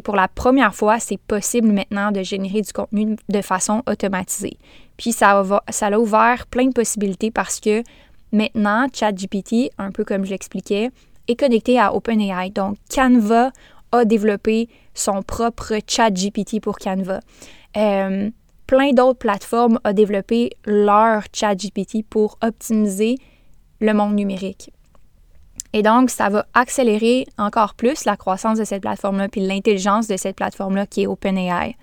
Pour 0.03 0.15
la 0.15 0.27
première 0.27 0.73
fois, 0.73 0.99
c'est 0.99 1.19
possible 1.19 1.71
maintenant 1.71 2.11
de 2.11 2.23
générer 2.23 2.61
du 2.61 2.73
contenu 2.73 3.15
de 3.29 3.41
façon 3.41 3.83
automatisée. 3.87 4.57
Puis 4.97 5.11
ça 5.11 5.39
a, 5.39 5.63
ça 5.69 5.87
a 5.87 5.99
ouvert 5.99 6.47
plein 6.47 6.65
de 6.65 6.73
possibilités 6.73 7.29
parce 7.29 7.59
que 7.59 7.83
maintenant, 8.31 8.87
ChatGPT, 8.91 9.71
un 9.77 9.91
peu 9.91 10.03
comme 10.03 10.25
je 10.25 10.31
l'expliquais, 10.31 10.89
est 11.27 11.35
connecté 11.35 11.79
à 11.79 11.93
OpenAI. 11.93 12.49
Donc, 12.49 12.77
Canva 12.93 13.51
a 13.91 14.05
développé 14.05 14.69
son 14.93 15.21
propre 15.21 15.73
ChatGPT 15.87 16.59
pour 16.59 16.77
Canva. 16.77 17.19
Euh, 17.75 18.29
plein 18.65 18.91
d'autres 18.91 19.19
plateformes 19.19 19.79
ont 19.85 19.93
développé 19.93 20.51
leur 20.65 21.23
ChatGPT 21.33 22.03
pour 22.09 22.37
optimiser 22.41 23.15
le 23.79 23.93
monde 23.93 24.15
numérique. 24.15 24.71
Et 25.73 25.83
donc, 25.83 26.09
ça 26.09 26.29
va 26.29 26.45
accélérer 26.53 27.25
encore 27.37 27.73
plus 27.73 28.05
la 28.05 28.15
croissance 28.15 28.57
de 28.57 28.63
cette 28.63 28.81
plateforme-là, 28.81 29.27
puis 29.27 29.41
l'intelligence 29.41 30.07
de 30.07 30.17
cette 30.17 30.35
plateforme-là 30.35 30.85
qui 30.85 31.03
est 31.03 31.07
OpenAI. 31.07 31.75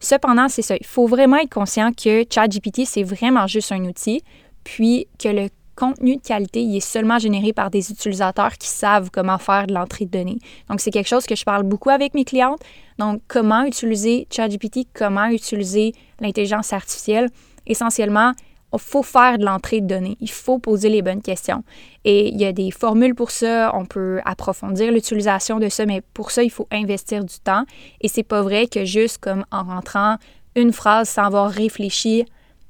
Cependant, 0.00 0.48
c'est 0.48 0.62
ça. 0.62 0.76
Il 0.76 0.86
faut 0.86 1.06
vraiment 1.06 1.36
être 1.38 1.52
conscient 1.52 1.92
que 1.92 2.24
ChatGPT, 2.28 2.82
c'est 2.86 3.02
vraiment 3.02 3.46
juste 3.46 3.72
un 3.72 3.84
outil, 3.84 4.22
puis 4.64 5.06
que 5.18 5.28
le 5.28 5.48
contenu 5.76 6.16
de 6.16 6.22
qualité, 6.22 6.60
il 6.62 6.76
est 6.76 6.80
seulement 6.80 7.18
généré 7.18 7.52
par 7.52 7.70
des 7.70 7.90
utilisateurs 7.90 8.54
qui 8.54 8.66
savent 8.66 9.10
comment 9.12 9.38
faire 9.38 9.68
de 9.68 9.74
l'entrée 9.74 10.06
de 10.06 10.10
données. 10.10 10.38
Donc, 10.68 10.80
c'est 10.80 10.90
quelque 10.90 11.08
chose 11.08 11.24
que 11.24 11.36
je 11.36 11.44
parle 11.44 11.62
beaucoup 11.62 11.90
avec 11.90 12.14
mes 12.14 12.24
clientes. 12.24 12.60
Donc, 12.98 13.20
comment 13.28 13.62
utiliser 13.62 14.26
ChatGPT, 14.30 14.88
comment 14.92 15.26
utiliser 15.26 15.94
l'intelligence 16.20 16.72
artificielle? 16.72 17.28
Essentiellement, 17.66 18.32
il 18.72 18.78
faut 18.78 19.02
faire 19.02 19.38
de 19.38 19.44
l'entrée 19.44 19.80
de 19.80 19.86
données. 19.86 20.16
Il 20.20 20.30
faut 20.30 20.58
poser 20.58 20.88
les 20.88 21.02
bonnes 21.02 21.22
questions. 21.22 21.64
Et 22.04 22.28
il 22.28 22.40
y 22.40 22.44
a 22.44 22.52
des 22.52 22.70
formules 22.70 23.14
pour 23.14 23.30
ça. 23.30 23.72
On 23.74 23.86
peut 23.86 24.20
approfondir 24.24 24.92
l'utilisation 24.92 25.58
de 25.58 25.68
ça, 25.68 25.86
mais 25.86 26.02
pour 26.12 26.30
ça, 26.30 26.42
il 26.42 26.50
faut 26.50 26.68
investir 26.70 27.24
du 27.24 27.38
temps. 27.38 27.64
Et 28.00 28.08
c'est 28.08 28.22
pas 28.22 28.42
vrai 28.42 28.66
que 28.66 28.84
juste 28.84 29.18
comme 29.18 29.44
en 29.50 29.64
rentrant 29.64 30.16
une 30.54 30.72
phrase 30.72 31.08
sans 31.08 31.24
avoir 31.24 31.50
réfléchi, 31.50 32.24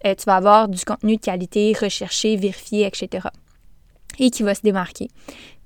euh, 0.06 0.14
tu 0.14 0.24
vas 0.26 0.36
avoir 0.36 0.68
du 0.68 0.84
contenu 0.84 1.16
de 1.16 1.20
qualité 1.20 1.74
recherché, 1.80 2.36
vérifié, 2.36 2.86
etc. 2.86 3.28
Et 4.18 4.30
qui 4.30 4.42
va 4.42 4.54
se 4.54 4.62
démarquer. 4.62 5.08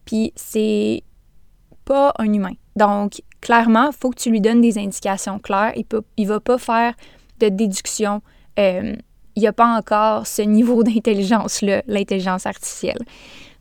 Puis 0.06 0.32
c'est 0.36 1.02
pas 1.84 2.14
un 2.18 2.32
humain. 2.32 2.54
Donc, 2.76 3.22
clairement, 3.40 3.90
il 3.90 3.96
faut 3.98 4.10
que 4.10 4.18
tu 4.18 4.30
lui 4.30 4.40
donnes 4.40 4.62
des 4.62 4.78
indications 4.78 5.38
claires. 5.38 5.72
Il 5.76 5.84
ne 5.92 6.00
il 6.16 6.26
va 6.26 6.40
pas 6.40 6.56
faire 6.56 6.94
de 7.40 7.48
déduction. 7.48 8.22
Euh, 8.58 8.94
il 9.36 9.40
n'y 9.40 9.46
a 9.46 9.52
pas 9.52 9.76
encore 9.76 10.26
ce 10.26 10.42
niveau 10.42 10.82
d'intelligence-là, 10.84 11.82
l'intelligence 11.86 12.46
artificielle. 12.46 12.98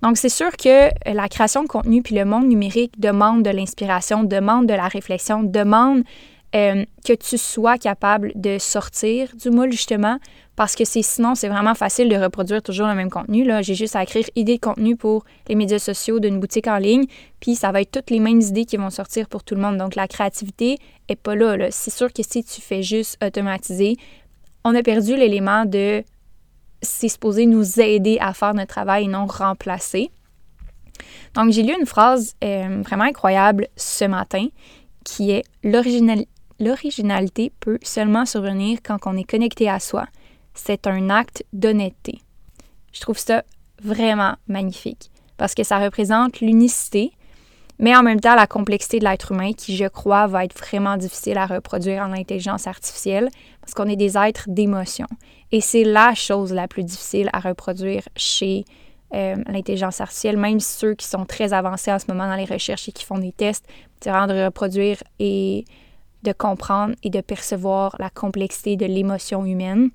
Donc, 0.02 0.18
c'est 0.18 0.30
sûr 0.30 0.52
que 0.58 0.90
la 1.12 1.28
création 1.30 1.64
de 1.64 1.68
contenu 1.68 2.02
puis 2.02 2.16
le 2.16 2.26
monde 2.26 2.48
numérique 2.48 3.00
demande 3.00 3.44
de 3.44 3.52
l'inspiration, 3.52 4.24
demande 4.24 4.66
de 4.66 4.74
la 4.74 4.88
réflexion, 4.88 5.44
demande 5.44 6.04
euh, 6.54 6.84
que 7.06 7.14
tu 7.14 7.38
sois 7.38 7.78
capable 7.78 8.34
de 8.36 8.58
sortir 8.58 9.30
du 9.42 9.50
moule, 9.52 9.72
justement, 9.72 10.18
parce 10.58 10.76
que 10.76 10.84
c'est 10.84 11.02
sinon, 11.02 11.34
c'est 11.34 11.48
vraiment 11.48 11.76
facile 11.76 12.10
de 12.10 12.16
reproduire 12.18 12.62
toujours 12.62 12.88
le 12.88 12.94
même 12.94 13.10
contenu. 13.10 13.46
Là. 13.46 13.62
J'ai 13.62 13.74
juste 13.74 13.96
à 13.96 14.04
écrire 14.04 14.26
idée 14.36 14.56
de 14.58 14.60
contenu 14.60 14.98
pour 14.98 15.24
les 15.48 15.56
médias 15.56 15.80
sociaux 15.80 16.20
d'une 16.20 16.42
boutique 16.42 16.68
en 16.68 16.78
ligne, 16.78 17.06
puis 17.40 17.56
ça 17.56 17.72
va 17.72 17.82
être 17.82 17.92
toutes 17.92 18.10
les 18.10 18.20
mêmes 18.20 18.42
idées 18.42 18.66
qui 18.66 18.76
vont 18.76 18.90
sortir 18.90 19.30
pour 19.30 19.44
tout 19.44 19.56
le 19.56 19.62
monde. 19.62 19.78
Donc, 19.78 19.96
la 19.96 20.10
créativité 20.10 20.78
est 21.08 21.16
pas 21.16 21.36
là. 21.36 21.72
C'est 21.72 21.90
sûr 21.90 22.12
que 22.12 22.22
si 22.22 22.44
tu 22.44 22.60
fais 22.60 22.84
juste 22.84 23.18
automatiser, 23.24 23.96
on 24.64 24.76
a 24.76 24.84
perdu 24.84 25.16
l'élément 25.16 25.66
de 25.66 26.04
c'est 26.82 27.10
supposé 27.10 27.46
nous 27.46 27.80
aider 27.80 28.18
à 28.20 28.34
faire 28.34 28.54
notre 28.54 28.74
travail 28.74 29.06
et 29.06 29.08
non 29.08 29.26
remplacer. 29.26 30.12
Donc, 31.36 31.52
j'ai 31.52 31.64
lu 31.64 31.74
une 31.80 31.86
phrase 31.86 32.36
euh, 32.44 32.82
vraiment 32.84 33.04
incroyable 33.04 33.68
ce 33.76 34.06
matin 34.06 34.48
qui 35.04 35.32
est 35.32 35.44
L'originalité 35.64 37.52
peut 37.60 37.80
seulement 37.82 38.26
survenir 38.26 38.80
quand 38.84 39.00
on 39.06 39.18
est 39.18 39.24
connecté 39.24 39.68
à 39.68 39.80
soi. 39.80 40.06
C'est 40.54 40.86
un 40.86 41.10
acte 41.10 41.44
d'honnêteté. 41.54 42.20
Je 42.94 43.02
trouve 43.02 43.18
ça 43.18 43.44
vraiment 43.82 44.36
magnifique 44.48 45.10
parce 45.38 45.56
que 45.56 45.64
ça 45.64 45.80
représente 45.80 46.40
l'unicité, 46.40 47.14
mais 47.82 47.96
en 47.96 48.04
même 48.04 48.22
temps 48.22 48.36
la 48.36 48.48
complexité 48.48 49.00
de 49.00 49.06
l'être 49.06 49.34
humain 49.34 49.52
qui, 49.52 49.76
je 49.76 49.86
crois, 49.86 50.28
va 50.28 50.46
être 50.46 50.58
vraiment 50.58 50.96
difficile 50.96 51.38
à 51.38 51.48
reproduire 51.48 52.04
en 52.04 52.14
intelligence 52.14 52.68
artificielle 52.68 53.30
parce 53.60 53.74
qu'on 53.74 53.88
est 53.88 53.98
des 53.98 54.18
êtres 54.18 54.46
d'émotion. 54.48 55.08
Et 55.52 55.60
c'est 55.60 55.84
la 55.84 56.14
chose 56.14 56.54
la 56.54 56.68
plus 56.68 56.84
difficile 56.84 57.30
à 57.34 57.40
reproduire 57.40 58.04
chez 58.16 58.64
euh, 59.14 59.36
l'intelligence 59.48 60.00
artificielle, 60.00 60.38
même 60.38 60.62
ceux 60.62 60.94
qui 60.94 61.06
sont 61.06 61.26
très 61.26 61.52
avancés 61.52 61.92
en 61.92 62.00
ce 62.00 62.06
moment 62.08 62.28
dans 62.28 62.36
les 62.36 62.46
recherches 62.46 62.88
et 62.88 62.92
qui 62.94 63.04
font 63.04 63.18
des 63.18 63.34
tests, 63.34 63.66
c'est 64.00 64.10
vraiment 64.10 64.28
de 64.28 64.46
reproduire 64.46 65.04
et 65.20 65.66
de 66.24 66.32
comprendre 66.32 66.96
et 67.04 67.10
de 67.10 67.20
percevoir 67.20 67.96
la 68.00 68.10
complexité 68.10 68.78
de 68.78 68.86
l'émotion 68.86 69.44
humaine. 69.44 69.90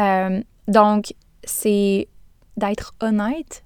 Euh, 0.00 0.40
donc, 0.68 1.12
c'est 1.42 2.08
d'être 2.56 2.94
honnête 3.00 3.63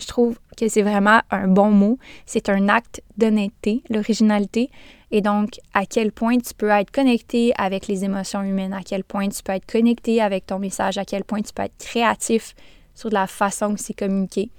je 0.00 0.06
trouve 0.06 0.38
que 0.56 0.68
c'est 0.68 0.82
vraiment 0.82 1.20
un 1.30 1.48
bon 1.48 1.70
mot. 1.70 1.98
C'est 2.26 2.48
un 2.48 2.68
acte 2.68 3.02
d'honnêteté, 3.16 3.82
l'originalité. 3.90 4.70
Et 5.10 5.20
donc, 5.20 5.60
à 5.74 5.86
quel 5.86 6.12
point 6.12 6.38
tu 6.38 6.54
peux 6.54 6.68
être 6.68 6.90
connecté 6.90 7.52
avec 7.56 7.86
les 7.88 8.04
émotions 8.04 8.42
humaines, 8.42 8.72
à 8.72 8.82
quel 8.82 9.04
point 9.04 9.28
tu 9.28 9.42
peux 9.42 9.52
être 9.52 9.66
connecté 9.66 10.20
avec 10.20 10.46
ton 10.46 10.58
message, 10.58 10.98
à 10.98 11.04
quel 11.04 11.24
point 11.24 11.42
tu 11.42 11.52
peux 11.52 11.62
être 11.62 11.78
créatif 11.78 12.54
sur 12.94 13.10
la 13.10 13.26
façon 13.26 13.74
que 13.74 13.80
c'est 13.80 13.94
communiqué. 13.94 14.50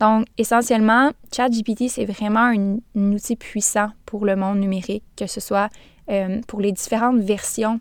Donc, 0.00 0.26
essentiellement, 0.36 1.12
ChatGPT, 1.34 1.88
c'est 1.88 2.04
vraiment 2.04 2.52
un, 2.54 2.78
outil 2.94 3.36
puissant 3.36 3.88
pour 4.04 4.26
le 4.26 4.36
monde 4.36 4.58
numérique, 4.58 5.04
que 5.16 5.26
ce 5.26 5.40
soit 5.40 5.70
euh, 6.10 6.40
pour 6.46 6.60
les 6.60 6.72
différentes 6.72 7.20
versions 7.20 7.80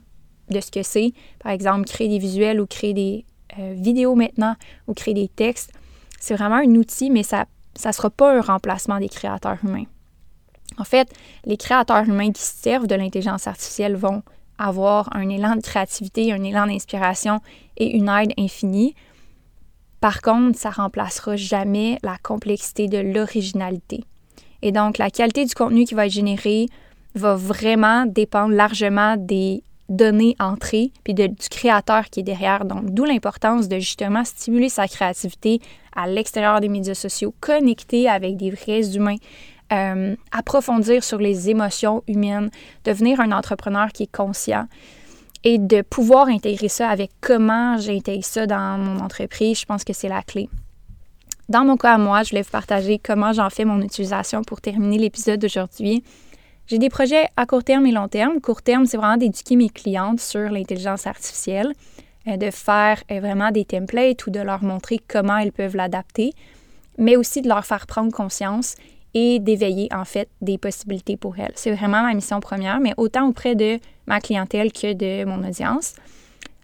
de 0.50 0.60
ce 0.62 0.72
que 0.72 0.84
c'est. 0.84 1.12
Par 1.40 1.52
exemple, 1.52 1.86
créer 1.86 2.08
des 2.08 2.20
visuels 2.20 2.62
ou 2.62 2.66
créer 2.66 2.94
des 2.94 3.26
euh, 3.60 3.74
vidéos 3.76 4.16
maintenant 4.16 4.56
ou 4.88 4.94
créer 4.94 5.14
des 5.14 5.28
textes. 5.28 5.72
C'est 6.20 6.36
vraiment 6.36 6.56
un 6.56 6.76
outil, 6.76 7.10
mais 7.10 7.24
ça 7.24 7.46
ne 7.86 7.92
sera 7.92 8.10
pas 8.10 8.38
un 8.38 8.42
remplacement 8.42 9.00
des 9.00 9.10
créateurs 9.10 9.58
humains. 9.64 9.86
En 10.78 10.84
fait, 10.84 11.10
les 11.46 11.58
créateurs 11.58 12.04
humains 12.08 12.32
qui 12.32 12.42
servent 12.42 12.88
de 12.88 12.96
l'intelligence 12.96 13.48
artificielle 13.48 13.96
vont 13.96 14.24
avoir 14.58 15.10
un 15.16 15.30
élan 15.30 15.56
de 15.56 15.62
créativité, 15.62 16.34
un 16.34 16.44
élan 16.44 16.68
d'inspiration 16.68 17.40
et 17.78 17.96
une 17.96 18.10
aide 18.10 18.34
infinie. 18.38 18.96
Par 20.00 20.22
contre, 20.22 20.58
ça 20.58 20.70
remplacera 20.70 21.36
jamais 21.36 21.98
la 22.04 22.18
complexité 22.18 22.88
de 22.88 22.98
l'originalité. 22.98 24.04
Et 24.62 24.72
donc, 24.72 24.98
la 24.98 25.10
qualité 25.10 25.46
du 25.46 25.54
contenu 25.54 25.86
qui 25.86 25.94
va 25.94 26.06
être 26.06 26.12
généré 26.12 26.68
va 27.16 27.36
vraiment 27.36 28.06
dépendre 28.06 28.54
largement 28.54 29.16
des 29.18 29.64
données 29.90 30.36
entrées, 30.40 30.92
puis 31.04 31.14
du 31.14 31.30
créateur 31.50 32.06
qui 32.10 32.22
est 32.22 32.24
derrière. 32.24 32.66
Donc, 32.66 32.92
d'où 32.92 33.06
l'importance 33.06 33.68
de 33.68 33.80
justement 33.80 34.24
stimuler 34.24 34.70
sa 34.70 34.88
créativité 34.88 35.62
à 35.96 36.08
l'extérieur 36.08 36.60
des 36.60 36.70
médias 36.70 36.96
sociaux, 36.96 37.34
connecter 37.40 38.10
avec 38.10 38.38
des 38.38 38.52
vrais 38.52 38.96
humains, 38.96 39.18
euh, 39.74 40.16
approfondir 40.32 41.04
sur 41.04 41.18
les 41.18 41.50
émotions 41.50 42.04
humaines, 42.08 42.50
devenir 42.84 43.20
un 43.20 43.32
entrepreneur 43.32 43.88
qui 43.92 44.04
est 44.04 44.12
conscient 44.12 44.68
et 45.44 45.58
de 45.58 45.82
pouvoir 45.82 46.28
intégrer 46.28 46.70
ça 46.70 46.90
avec 46.90 47.12
comment 47.22 47.78
j'intègre 47.78 48.26
ça 48.26 48.48
dans 48.48 48.78
mon 48.78 49.00
entreprise, 49.00 49.60
je 49.60 49.66
pense 49.66 49.84
que 49.84 49.94
c'est 49.94 50.10
la 50.10 50.24
clé. 50.24 50.50
Dans 51.48 51.64
mon 51.64 51.78
cas 51.78 51.94
à 51.94 51.98
moi, 52.00 52.24
je 52.24 52.32
voulais 52.32 52.42
vous 52.42 52.50
partager 52.50 53.00
comment 53.00 53.32
j'en 53.32 53.52
fais 53.52 53.66
mon 53.66 53.80
utilisation 53.82 54.44
pour 54.44 54.62
terminer 54.62 54.98
l'épisode 54.98 55.40
d'aujourd'hui. 55.40 56.04
J'ai 56.68 56.80
des 56.80 56.90
projets 56.90 57.28
à 57.38 57.46
court 57.46 57.64
terme 57.64 57.86
et 57.86 57.92
long 57.92 58.08
terme. 58.08 58.42
Court 58.42 58.64
terme, 58.64 58.88
c'est 58.88 58.98
vraiment 58.98 59.18
d'éduquer 59.18 59.56
mes 59.56 59.70
clientes 59.70 60.20
sur 60.20 60.50
l'intelligence 60.50 61.06
artificielle, 61.06 61.74
euh, 62.28 62.38
de 62.38 62.50
faire 62.50 63.04
euh, 63.12 63.20
vraiment 63.20 63.52
des 63.52 63.66
templates 63.66 64.26
ou 64.26 64.32
de 64.32 64.40
leur 64.40 64.64
montrer 64.64 65.00
comment 65.08 65.38
elles 65.38 65.52
peuvent 65.52 65.76
l'adapter, 65.76 66.34
mais 66.98 67.18
aussi 67.18 67.44
de 67.44 67.48
leur 67.48 67.64
faire 67.66 67.86
prendre 67.86 68.12
conscience 68.12 68.76
et 69.14 69.40
d'éveiller 69.40 69.90
en 69.94 70.06
fait 70.06 70.28
des 70.42 70.58
possibilités 70.58 71.18
pour 71.18 71.38
elles. 71.38 71.54
C'est 71.54 71.72
vraiment 71.72 72.02
ma 72.02 72.16
mission 72.16 72.40
première, 72.40 72.80
mais 72.80 72.94
autant 72.98 73.28
auprès 73.28 73.54
de 73.54 73.80
ma 74.08 74.20
clientèle 74.20 74.74
que 74.74 74.94
de 74.94 75.24
mon 75.24 75.48
audience. 75.48 75.94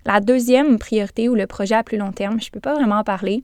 La 0.06 0.20
deuxième 0.20 0.80
priorité 0.80 1.30
ou 1.30 1.36
le 1.36 1.46
projet 1.46 1.76
à 1.76 1.84
plus 1.84 1.98
long 1.98 2.12
terme, 2.12 2.42
je 2.42 2.48
ne 2.48 2.52
peux 2.52 2.60
pas 2.60 2.74
vraiment 2.74 2.98
en 2.98 3.04
parler, 3.04 3.44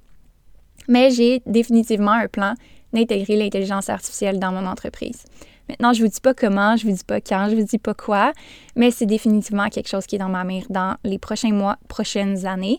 mais 0.87 1.11
j'ai 1.11 1.43
définitivement 1.45 2.13
un 2.13 2.27
plan 2.27 2.55
d'intégrer 2.93 3.37
l'intelligence 3.37 3.89
artificielle 3.89 4.39
dans 4.39 4.51
mon 4.51 4.65
entreprise. 4.65 5.23
Maintenant, 5.69 5.93
je 5.93 6.01
vous 6.01 6.08
dis 6.08 6.21
pas 6.21 6.34
comment, 6.34 6.75
je 6.75 6.88
vous 6.88 6.93
dis 6.93 7.03
pas 7.03 7.21
quand, 7.21 7.49
je 7.49 7.56
vous 7.56 7.63
dis 7.63 7.77
pas 7.77 7.93
quoi, 7.93 8.32
mais 8.75 8.91
c'est 8.91 9.06
définitivement 9.06 9.67
quelque 9.69 9.89
chose 9.89 10.06
qui 10.06 10.15
est 10.15 10.19
dans 10.19 10.30
ma 10.30 10.43
mire 10.43 10.65
dans 10.69 10.95
les 11.03 11.19
prochains 11.19 11.51
mois, 11.51 11.77
prochaines 11.88 12.45
années. 12.45 12.77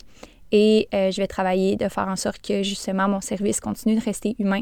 Et 0.51 0.87
euh, 0.93 1.11
je 1.11 1.21
vais 1.21 1.27
travailler 1.27 1.75
de 1.75 1.87
faire 1.89 2.07
en 2.07 2.15
sorte 2.15 2.41
que 2.41 2.63
justement 2.63 3.07
mon 3.07 3.21
service 3.21 3.59
continue 3.59 3.95
de 3.95 4.03
rester 4.03 4.35
humain. 4.39 4.61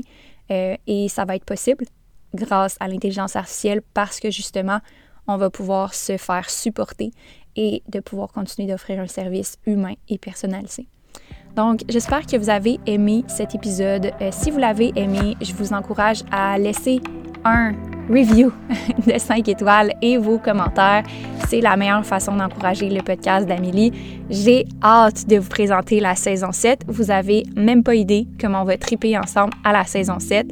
Euh, 0.51 0.75
et 0.85 1.07
ça 1.07 1.25
va 1.25 1.35
être 1.35 1.45
possible 1.45 1.85
grâce 2.33 2.75
à 2.79 2.87
l'intelligence 2.87 3.35
artificielle 3.35 3.81
parce 3.93 4.19
que 4.19 4.29
justement, 4.29 4.79
on 5.27 5.37
va 5.37 5.49
pouvoir 5.49 5.93
se 5.93 6.17
faire 6.17 6.49
supporter 6.49 7.11
et 7.55 7.83
de 7.87 7.99
pouvoir 7.99 8.31
continuer 8.31 8.69
d'offrir 8.69 8.99
un 8.99 9.07
service 9.07 9.57
humain 9.65 9.93
et 10.09 10.17
personnalisé. 10.17 10.87
Donc, 11.55 11.81
j'espère 11.89 12.25
que 12.25 12.37
vous 12.37 12.49
avez 12.49 12.79
aimé 12.85 13.23
cet 13.27 13.55
épisode. 13.55 14.11
Euh, 14.21 14.29
si 14.31 14.51
vous 14.51 14.59
l'avez 14.59 14.91
aimé, 14.95 15.35
je 15.41 15.53
vous 15.53 15.73
encourage 15.73 16.23
à 16.31 16.57
laisser 16.59 17.01
review 18.09 18.51
de 19.07 19.17
5 19.17 19.47
étoiles 19.47 19.93
et 20.01 20.17
vos 20.17 20.39
commentaires. 20.39 21.03
C'est 21.47 21.61
la 21.61 21.77
meilleure 21.77 22.05
façon 22.05 22.35
d'encourager 22.35 22.89
le 22.89 23.01
podcast 23.01 23.47
d'Amélie. 23.47 23.91
J'ai 24.29 24.65
hâte 24.83 25.27
de 25.27 25.37
vous 25.37 25.49
présenter 25.49 25.99
la 25.99 26.15
saison 26.15 26.51
7. 26.51 26.81
Vous 26.87 27.11
avez 27.11 27.43
même 27.55 27.83
pas 27.83 27.95
idée 27.95 28.27
comment 28.39 28.61
on 28.61 28.65
va 28.65 28.77
triper 28.77 29.17
ensemble 29.17 29.53
à 29.63 29.71
la 29.71 29.83
saison 29.83 30.19
7. 30.19 30.47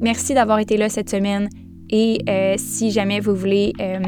Merci 0.00 0.34
d'avoir 0.34 0.58
été 0.58 0.76
là 0.76 0.88
cette 0.88 1.10
semaine 1.10 1.48
et 1.90 2.18
euh, 2.28 2.54
si 2.58 2.90
jamais 2.90 3.20
vous 3.20 3.34
voulez 3.34 3.72
euh, 3.80 4.00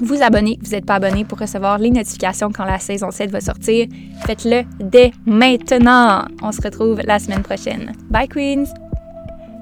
vous 0.00 0.22
abonner, 0.22 0.58
vous 0.62 0.70
n'êtes 0.70 0.86
pas 0.86 0.96
abonné 0.96 1.24
pour 1.24 1.38
recevoir 1.38 1.78
les 1.78 1.90
notifications 1.90 2.50
quand 2.52 2.64
la 2.64 2.78
saison 2.78 3.10
7 3.10 3.30
va 3.30 3.40
sortir, 3.40 3.86
faites-le 4.26 4.62
dès 4.80 5.12
maintenant. 5.26 6.24
On 6.42 6.52
se 6.52 6.62
retrouve 6.62 7.00
la 7.04 7.18
semaine 7.18 7.42
prochaine. 7.42 7.92
Bye 8.10 8.28
Queens! 8.28 8.87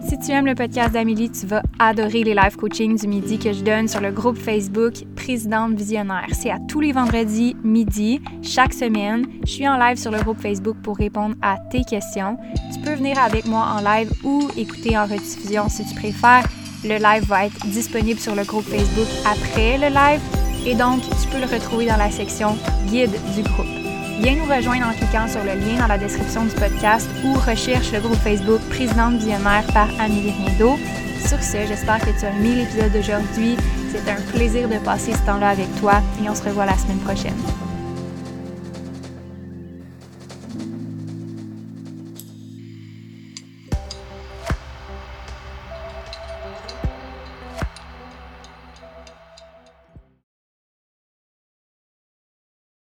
Si 0.09 0.17
tu 0.21 0.31
aimes 0.31 0.47
le 0.47 0.55
podcast 0.55 0.93
d'Amélie, 0.93 1.31
tu 1.31 1.47
vas 1.47 1.63
adorer 1.81 2.23
les 2.23 2.35
live 2.35 2.57
coaching 2.57 2.97
du 2.97 3.09
midi 3.09 3.41
que 3.41 3.53
je 3.53 3.65
donne 3.65 3.89
sur 3.89 4.01
le 4.01 4.13
groupe 4.13 4.39
Facebook 4.39 4.95
Présidente 5.17 5.75
Visionnaire. 5.75 6.29
C'est 6.33 6.51
à 6.51 6.59
tous 6.69 6.79
les 6.79 6.93
vendredis 6.93 7.57
midi, 7.65 8.21
chaque 8.41 8.73
semaine. 8.73 9.27
Je 9.45 9.51
suis 9.51 9.69
en 9.69 9.77
live 9.77 9.97
sur 9.97 10.13
le 10.13 10.23
groupe 10.23 10.41
Facebook 10.41 10.77
pour 10.85 10.97
répondre 10.97 11.35
à 11.43 11.57
tes 11.73 11.83
questions. 11.83 12.37
Tu 12.73 12.81
peux 12.83 12.95
venir 12.95 13.19
avec 13.19 13.47
moi 13.47 13.67
en 13.77 13.81
live 13.81 14.13
ou 14.23 14.49
écouter 14.57 14.97
en 14.97 15.07
rediffusion 15.07 15.69
si 15.69 15.85
tu 15.85 15.95
préfères. 15.97 16.47
Le 16.85 16.99
live 16.99 17.27
va 17.27 17.47
être 17.47 17.67
disponible 17.67 18.21
sur 18.21 18.37
le 18.37 18.45
groupe 18.45 18.65
Facebook 18.65 19.09
après 19.29 19.77
le 19.77 19.89
live 19.89 20.21
et 20.65 20.77
donc 20.77 21.03
tu 21.03 21.29
peux 21.33 21.41
le 21.41 21.53
retrouver 21.53 21.87
dans 21.87 21.97
la 21.97 22.13
section 22.13 22.57
guide 22.87 23.11
du 23.35 23.43
groupe. 23.43 23.86
Viens 24.19 24.35
nous 24.37 24.45
rejoindre 24.45 24.87
en 24.87 24.93
cliquant 24.93 25.29
sur 25.29 25.43
le 25.45 25.53
lien 25.61 25.79
dans 25.79 25.87
la 25.87 25.99
description 25.99 26.45
du 26.45 26.55
podcast 26.55 27.09
ou 27.23 27.35
recherche 27.35 27.93
le 27.93 28.01
groupe 28.01 28.17
Facebook 28.17 28.61
Présidente 28.71 29.15
Visionnaire 29.17 29.67
par 29.75 29.89
Amélie 30.01 30.33
Riendo. 30.33 30.79
Sur 31.27 31.43
ce, 31.43 31.67
j'espère 31.67 31.99
que 32.01 32.19
tu 32.19 32.25
as 32.25 32.31
aimé 32.31 32.55
l'épisode 32.57 32.93
d'aujourd'hui. 32.93 33.57
C'est 33.91 34.11
un 34.11 34.21
plaisir 34.33 34.69
de 34.69 34.79
passer 34.79 35.13
ce 35.13 35.21
temps-là 35.27 35.51
avec 35.51 35.69
toi 35.81 36.01
et 36.23 36.29
on 36.29 36.35
se 36.35 36.43
revoit 36.43 36.67
la 36.67 36.77
semaine 36.77 36.99
prochaine. 36.99 37.66